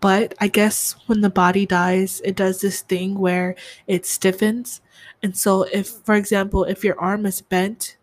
but 0.00 0.34
I 0.40 0.48
guess 0.48 0.94
when 1.06 1.20
the 1.20 1.30
body 1.30 1.66
dies, 1.66 2.22
it 2.24 2.36
does 2.36 2.60
this 2.60 2.80
thing 2.82 3.18
where 3.18 3.54
it 3.86 4.06
stiffens 4.06 4.80
and 5.22 5.36
so, 5.36 5.62
if, 5.64 5.88
for 5.88 6.14
example, 6.14 6.64
if 6.64 6.84
your 6.84 6.98
arm 7.00 7.26
is 7.26 7.40
bent, 7.40 7.96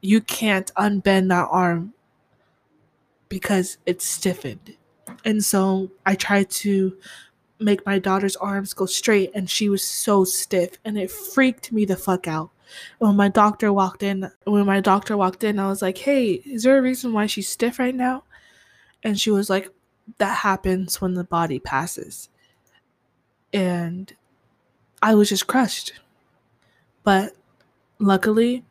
you 0.00 0.20
can't 0.20 0.72
unbend 0.76 1.28
that 1.28 1.48
arm 1.50 1.94
because 3.28 3.78
it's 3.86 4.04
stiffened. 4.06 4.76
And 5.24 5.44
so, 5.44 5.90
I 6.04 6.14
tried 6.14 6.50
to 6.50 6.96
make 7.60 7.84
my 7.86 7.98
daughter's 7.98 8.36
arms 8.36 8.72
go 8.74 8.86
straight, 8.86 9.30
and 9.34 9.48
she 9.48 9.68
was 9.68 9.82
so 9.84 10.24
stiff, 10.24 10.78
and 10.84 10.98
it 10.98 11.10
freaked 11.10 11.72
me 11.72 11.84
the 11.84 11.96
fuck 11.96 12.26
out. 12.26 12.50
When 12.98 13.16
my 13.16 13.28
doctor 13.28 13.72
walked 13.72 14.02
in, 14.02 14.30
when 14.44 14.66
my 14.66 14.80
doctor 14.80 15.16
walked 15.16 15.44
in, 15.44 15.58
I 15.58 15.68
was 15.68 15.82
like, 15.82 15.98
"Hey, 15.98 16.42
is 16.44 16.62
there 16.62 16.78
a 16.78 16.82
reason 16.82 17.12
why 17.12 17.26
she's 17.26 17.48
stiff 17.48 17.78
right 17.78 17.94
now?" 17.94 18.24
And 19.02 19.18
she 19.20 19.30
was 19.30 19.48
like, 19.50 19.70
"That 20.18 20.38
happens 20.38 21.00
when 21.00 21.14
the 21.14 21.24
body 21.24 21.58
passes." 21.58 22.28
And 23.52 24.14
I 25.02 25.14
was 25.14 25.28
just 25.28 25.46
crushed. 25.46 25.92
But 27.04 27.34
luckily, 27.98 28.64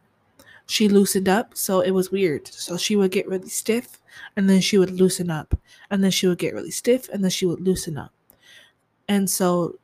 she 0.68 0.90
loosened 0.90 1.30
up, 1.30 1.56
so 1.58 1.80
it 1.80 1.92
was 1.92 2.12
weird. 2.12 2.48
So 2.48 2.78
she 2.78 2.96
would 2.96 3.12
get 3.12 3.28
really 3.28 3.50
stiff, 3.50 4.02
and 4.36 4.50
then 4.50 4.62
she 4.62 4.78
would 4.78 4.92
loosen 4.92 5.32
up, 5.32 5.58
and 5.90 6.04
then 6.04 6.12
she 6.12 6.28
would 6.28 6.38
get 6.38 6.54
really 6.54 6.72
stiff, 6.72 7.10
and 7.10 7.24
then 7.24 7.32
she 7.32 7.46
would 7.46 7.62
loosen 7.62 7.98
up. 7.98 8.12
And 9.08 9.30
so 9.30 9.80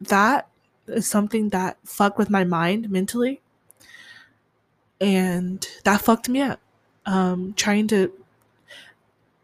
that 0.00 0.48
is 0.86 1.08
something 1.08 1.48
that 1.50 1.78
fucked 1.84 2.18
with 2.18 2.30
my 2.30 2.44
mind 2.44 2.90
mentally. 2.90 3.40
And 5.00 5.66
that 5.84 6.00
fucked 6.00 6.28
me 6.28 6.42
up. 6.42 6.60
Um, 7.06 7.54
trying 7.54 7.86
to 7.88 8.12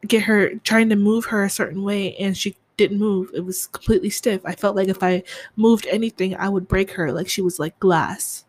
get 0.07 0.25
her, 0.25 0.57
trying 0.57 0.89
to 0.91 0.97
move 0.97 1.27
her 1.27 1.45
a 1.45 1.51
certain 1.51 1.83
way, 1.83 2.15
and 2.17 2.37
she 2.37 2.57
didn't 2.77 2.99
move. 2.99 3.31
It 3.33 3.45
was 3.45 3.67
completely 3.69 4.11
stiff. 4.11 4.43
I 4.45 4.55
felt 4.55 4.77
like 4.77 4.89
if 4.89 5.03
I 5.03 5.23
moved 5.57 5.87
anything, 5.87 6.37
I 6.37 6.49
would 6.49 6.69
break 6.69 6.93
her. 6.93 7.13
Like 7.13 7.29
she 7.29 7.43
was 7.43 7.59
like 7.59 7.79
glass. 7.79 8.45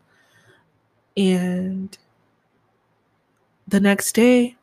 And 1.16 1.96
the 3.66 3.80
next 3.80 4.12
day, 4.12 4.56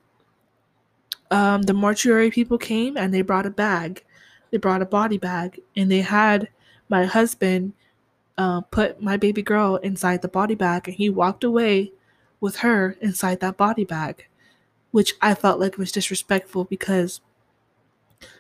um, 1.32 1.64
the 1.64 1.74
mortuary 1.74 2.30
people 2.30 2.58
came 2.58 2.96
and 2.96 3.14
they 3.14 3.22
brought 3.22 3.46
a 3.46 3.50
bag. 3.50 4.04
They 4.52 4.58
brought 4.58 4.82
a 4.84 4.86
body 4.86 5.18
bag 5.18 5.60
and 5.76 5.90
they 5.90 6.02
had 6.02 6.50
my 6.90 7.06
husband 7.06 7.74
uh, 8.38 8.62
put 8.62 9.02
my 9.02 9.18
baby 9.18 9.42
girl 9.42 9.78
inside 9.78 10.22
the 10.22 10.28
body 10.28 10.56
bag 10.56 10.88
and 10.88 10.96
he 10.96 11.10
walked 11.10 11.44
away 11.44 11.92
with 12.44 12.58
her 12.58 12.98
inside 13.00 13.40
that 13.40 13.56
body 13.56 13.86
bag, 13.86 14.28
which 14.92 15.14
I 15.22 15.34
felt 15.34 15.62
like 15.62 15.78
was 15.78 15.94
disrespectful 15.94 16.66
because 16.66 17.22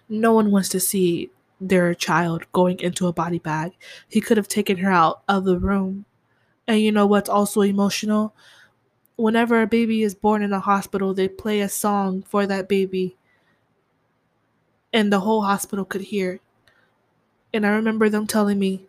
no 0.09 0.33
one 0.33 0.51
wants 0.51 0.67
to 0.69 0.81
see 0.81 1.31
their 1.61 1.93
child 1.93 2.43
going 2.51 2.81
into 2.81 3.07
a 3.07 3.13
body 3.13 3.39
bag. 3.39 3.71
He 4.09 4.19
could 4.19 4.35
have 4.35 4.49
taken 4.49 4.75
her 4.79 4.91
out 4.91 5.23
of 5.29 5.45
the 5.45 5.57
room. 5.57 6.03
And 6.67 6.81
you 6.81 6.91
know 6.91 7.07
what's 7.07 7.29
also 7.29 7.61
emotional? 7.61 8.35
Whenever 9.15 9.61
a 9.61 9.67
baby 9.67 10.03
is 10.03 10.15
born 10.15 10.43
in 10.43 10.51
a 10.51 10.59
hospital, 10.59 11.13
they 11.13 11.29
play 11.29 11.61
a 11.61 11.69
song 11.69 12.23
for 12.23 12.45
that 12.45 12.67
baby. 12.67 13.15
And 14.91 15.13
the 15.13 15.21
whole 15.21 15.43
hospital 15.43 15.85
could 15.85 16.01
hear. 16.01 16.41
And 17.53 17.65
I 17.65 17.69
remember 17.69 18.09
them 18.09 18.27
telling 18.27 18.59
me, 18.59 18.83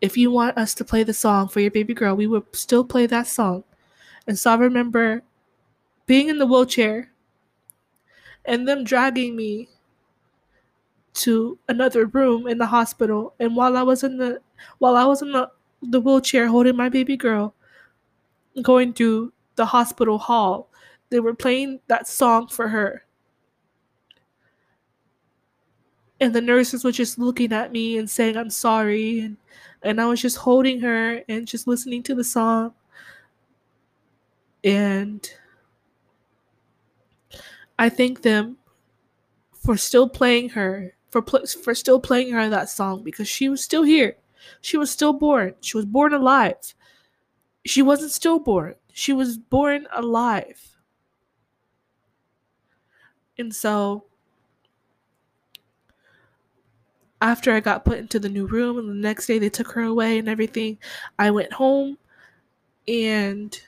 if 0.00 0.16
you 0.16 0.32
want 0.32 0.58
us 0.58 0.74
to 0.74 0.84
play 0.84 1.04
the 1.04 1.14
song 1.14 1.46
for 1.46 1.60
your 1.60 1.70
baby 1.70 1.94
girl, 1.94 2.16
we 2.16 2.26
would 2.26 2.46
still 2.52 2.82
play 2.82 3.06
that 3.06 3.28
song. 3.28 3.62
And 4.26 4.38
so 4.38 4.52
I 4.52 4.56
remember 4.56 5.22
being 6.06 6.28
in 6.28 6.38
the 6.38 6.46
wheelchair 6.46 7.12
and 8.44 8.66
them 8.68 8.84
dragging 8.84 9.34
me 9.36 9.68
to 11.12 11.58
another 11.68 12.06
room 12.06 12.46
in 12.46 12.58
the 12.58 12.66
hospital. 12.66 13.34
And 13.38 13.56
while 13.56 13.76
I 13.76 13.82
was 13.82 14.02
in 14.04 14.18
the 14.18 14.40
while 14.78 14.96
I 14.96 15.04
was 15.04 15.22
in 15.22 15.32
the, 15.32 15.50
the 15.82 16.00
wheelchair 16.00 16.48
holding 16.48 16.76
my 16.76 16.88
baby 16.88 17.16
girl 17.16 17.54
going 18.62 18.92
through 18.92 19.32
the 19.56 19.66
hospital 19.66 20.18
hall 20.18 20.68
they 21.10 21.20
were 21.20 21.34
playing 21.34 21.80
that 21.88 22.06
song 22.06 22.46
for 22.46 22.68
her. 22.68 23.04
And 26.20 26.34
the 26.34 26.40
nurses 26.40 26.84
were 26.84 26.92
just 26.92 27.18
looking 27.18 27.52
at 27.52 27.72
me 27.72 27.96
and 27.96 28.08
saying 28.08 28.36
I'm 28.36 28.50
sorry. 28.50 29.20
And 29.20 29.36
and 29.82 30.00
I 30.00 30.06
was 30.06 30.20
just 30.20 30.36
holding 30.38 30.80
her 30.80 31.22
and 31.28 31.46
just 31.46 31.66
listening 31.66 32.02
to 32.04 32.14
the 32.14 32.24
song 32.24 32.74
and 34.64 35.28
I 37.78 37.88
thank 37.88 38.22
them 38.22 38.58
for 39.52 39.76
still 39.76 40.08
playing 40.08 40.50
her 40.50 40.94
for 41.10 41.22
pl- 41.22 41.46
for 41.46 41.74
still 41.74 42.00
playing 42.00 42.32
her 42.32 42.48
that 42.48 42.68
song 42.68 43.02
because 43.02 43.28
she 43.28 43.48
was 43.48 43.62
still 43.62 43.82
here. 43.82 44.16
She 44.60 44.76
was 44.76 44.90
still 44.90 45.12
born. 45.12 45.54
She 45.60 45.76
was 45.76 45.86
born 45.86 46.12
alive. 46.14 46.74
She 47.66 47.82
wasn't 47.82 48.12
stillborn. 48.12 48.74
She 48.92 49.12
was 49.12 49.36
born 49.36 49.86
alive. 49.94 50.76
And 53.38 53.54
so 53.54 54.04
after 57.20 57.52
I 57.52 57.60
got 57.60 57.84
put 57.84 57.98
into 57.98 58.18
the 58.18 58.28
new 58.28 58.46
room 58.46 58.78
and 58.78 58.88
the 58.88 58.94
next 58.94 59.26
day 59.26 59.38
they 59.38 59.50
took 59.50 59.68
her 59.72 59.82
away 59.82 60.18
and 60.18 60.28
everything, 60.28 60.78
I 61.18 61.30
went 61.30 61.52
home 61.52 61.98
and 62.88 63.58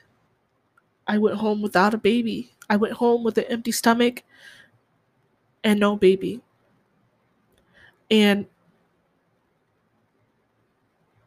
I 1.07 1.17
went 1.17 1.37
home 1.37 1.61
without 1.61 1.93
a 1.93 1.97
baby. 1.97 2.53
I 2.69 2.77
went 2.77 2.93
home 2.93 3.23
with 3.23 3.37
an 3.37 3.45
empty 3.45 3.71
stomach 3.71 4.23
and 5.63 5.79
no 5.79 5.95
baby. 5.95 6.41
And 8.09 8.45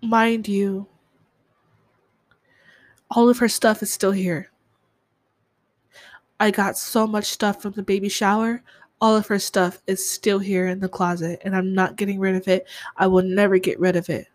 mind 0.03 0.49
you, 0.49 0.87
all 3.11 3.29
of 3.29 3.39
her 3.39 3.49
stuff 3.49 3.83
is 3.83 3.93
still 3.93 4.13
here. 4.13 4.51
I 6.39 6.51
got 6.51 6.77
so 6.77 7.07
much 7.07 7.27
stuff 7.27 7.63
from 7.63 7.73
the 7.73 7.83
baby 7.83 8.09
shower. 8.09 8.63
All 9.01 9.17
of 9.17 9.27
her 9.27 9.39
stuff 9.39 9.83
is 9.87 10.09
still 10.09 10.39
here 10.39 10.67
in 10.67 10.81
the 10.81 10.89
closet, 10.89 11.41
and 11.45 11.57
I'm 11.57 11.75
not 11.75 11.97
getting 11.97 12.19
rid 12.19 12.35
of 12.35 12.49
it. 12.49 12.67
I 12.97 13.07
will 13.07 13.23
never 13.23 13.59
get 13.59 13.79
rid 13.79 13.97
of 13.97 14.09
it. 14.09 14.27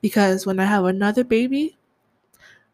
Because 0.00 0.46
when 0.46 0.60
I 0.60 0.64
have 0.64 0.84
another 0.84 1.24
baby, 1.24 1.76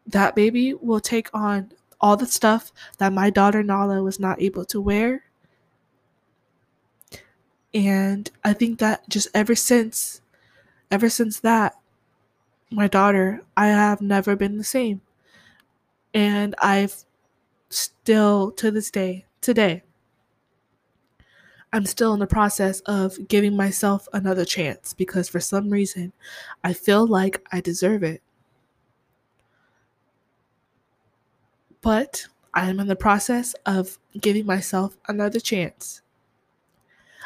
that 0.07 0.35
baby 0.35 0.73
will 0.73 0.99
take 0.99 1.29
on 1.33 1.71
all 2.01 2.17
the 2.17 2.25
stuff 2.25 2.71
that 2.97 3.13
my 3.13 3.29
daughter 3.29 3.63
Nala 3.63 4.03
was 4.03 4.19
not 4.19 4.41
able 4.41 4.65
to 4.65 4.81
wear. 4.81 5.23
And 7.73 8.29
I 8.43 8.53
think 8.53 8.79
that 8.79 9.07
just 9.09 9.27
ever 9.33 9.55
since, 9.55 10.21
ever 10.91 11.09
since 11.09 11.39
that, 11.41 11.75
my 12.71 12.87
daughter, 12.87 13.43
I 13.57 13.67
have 13.67 14.01
never 14.01 14.35
been 14.35 14.57
the 14.57 14.63
same. 14.65 15.01
And 16.13 16.55
I've 16.59 17.05
still, 17.69 18.51
to 18.53 18.71
this 18.71 18.91
day, 18.91 19.25
today, 19.41 19.83
I'm 21.73 21.85
still 21.85 22.13
in 22.13 22.21
the 22.21 22.27
process 22.27 22.79
of 22.81 23.27
giving 23.27 23.57
myself 23.57 24.07
another 24.13 24.45
chance 24.45 24.93
because 24.93 25.27
for 25.27 25.41
some 25.41 25.69
reason 25.69 26.13
I 26.63 26.73
feel 26.73 27.05
like 27.05 27.45
I 27.51 27.59
deserve 27.61 28.03
it. 28.03 28.22
But 31.83 32.25
I 32.55 32.69
am 32.69 32.79
in 32.79 32.87
the 32.87 32.95
process 32.95 33.53
of 33.67 33.99
giving 34.19 34.47
myself 34.47 34.97
another 35.07 35.39
chance. 35.39 36.01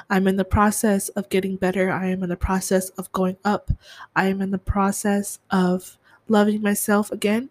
I'm 0.10 0.28
in 0.28 0.36
the 0.36 0.46
process 0.46 1.10
of 1.10 1.30
getting 1.30 1.56
better. 1.58 1.92
I 1.92 2.08
am 2.08 2.24
in 2.24 2.30
the 2.30 2.36
process 2.36 2.90
of 2.92 3.12
going 3.12 3.38
up. 3.46 3.72
I 4.16 4.28
am 4.28 4.42
in 4.42 4.52
the 4.52 4.58
process 4.58 5.40
of 5.52 5.98
loving 6.28 6.62
myself 6.62 7.12
again 7.12 7.50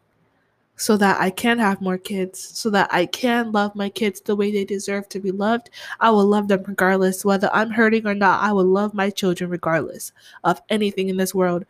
so 0.76 0.96
that 0.96 1.20
I 1.20 1.30
can 1.30 1.58
have 1.58 1.80
more 1.80 1.96
kids, 1.96 2.40
so 2.40 2.70
that 2.70 2.88
I 2.92 3.06
can 3.06 3.52
love 3.52 3.74
my 3.74 3.88
kids 3.88 4.20
the 4.20 4.36
way 4.36 4.50
they 4.50 4.64
deserve 4.64 5.08
to 5.10 5.20
be 5.20 5.30
loved. 5.30 5.70
I 6.00 6.10
will 6.10 6.26
love 6.26 6.48
them 6.48 6.64
regardless, 6.66 7.24
whether 7.24 7.48
I'm 7.52 7.70
hurting 7.70 8.06
or 8.06 8.14
not. 8.14 8.42
I 8.42 8.52
will 8.52 8.66
love 8.66 8.94
my 8.94 9.10
children 9.10 9.48
regardless 9.48 10.12
of 10.44 10.60
anything 10.68 11.08
in 11.08 11.16
this 11.16 11.34
world, 11.34 11.64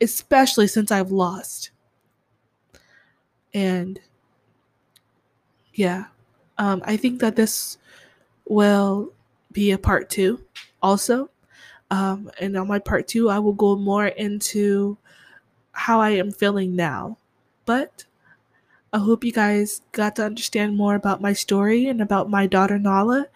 especially 0.00 0.68
since 0.68 0.90
I've 0.92 1.10
lost. 1.10 1.70
And 3.54 4.00
yeah, 5.74 6.06
um, 6.58 6.82
I 6.84 6.96
think 6.96 7.20
that 7.20 7.36
this 7.36 7.78
will 8.46 9.12
be 9.52 9.70
a 9.70 9.78
part 9.78 10.10
two 10.10 10.44
also. 10.82 11.30
Um, 11.90 12.30
and 12.40 12.56
on 12.56 12.68
my 12.68 12.78
part 12.78 13.08
two, 13.08 13.30
I 13.30 13.38
will 13.38 13.52
go 13.54 13.76
more 13.76 14.06
into 14.06 14.98
how 15.72 16.00
I 16.00 16.10
am 16.10 16.32
feeling 16.32 16.76
now 16.76 17.16
but 17.68 18.06
I 18.94 18.98
hope 18.98 19.22
you 19.22 19.30
guys 19.30 19.82
got 19.92 20.16
to 20.16 20.24
understand 20.24 20.74
more 20.74 20.94
about 20.94 21.20
my 21.20 21.34
story 21.34 21.86
and 21.86 22.00
about 22.00 22.30
my 22.30 22.46
daughter 22.46 22.78
Nala. 22.78 23.26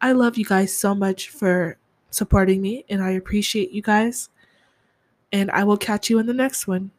I 0.00 0.12
love 0.12 0.38
you 0.38 0.44
guys 0.44 0.72
so 0.72 0.94
much 0.94 1.30
for 1.30 1.76
supporting 2.10 2.62
me, 2.62 2.84
and 2.88 3.02
I 3.02 3.10
appreciate 3.10 3.72
you 3.72 3.82
guys. 3.82 4.28
And 5.32 5.50
I 5.50 5.64
will 5.64 5.76
catch 5.76 6.08
you 6.08 6.20
in 6.20 6.26
the 6.26 6.32
next 6.32 6.68
one. 6.68 6.92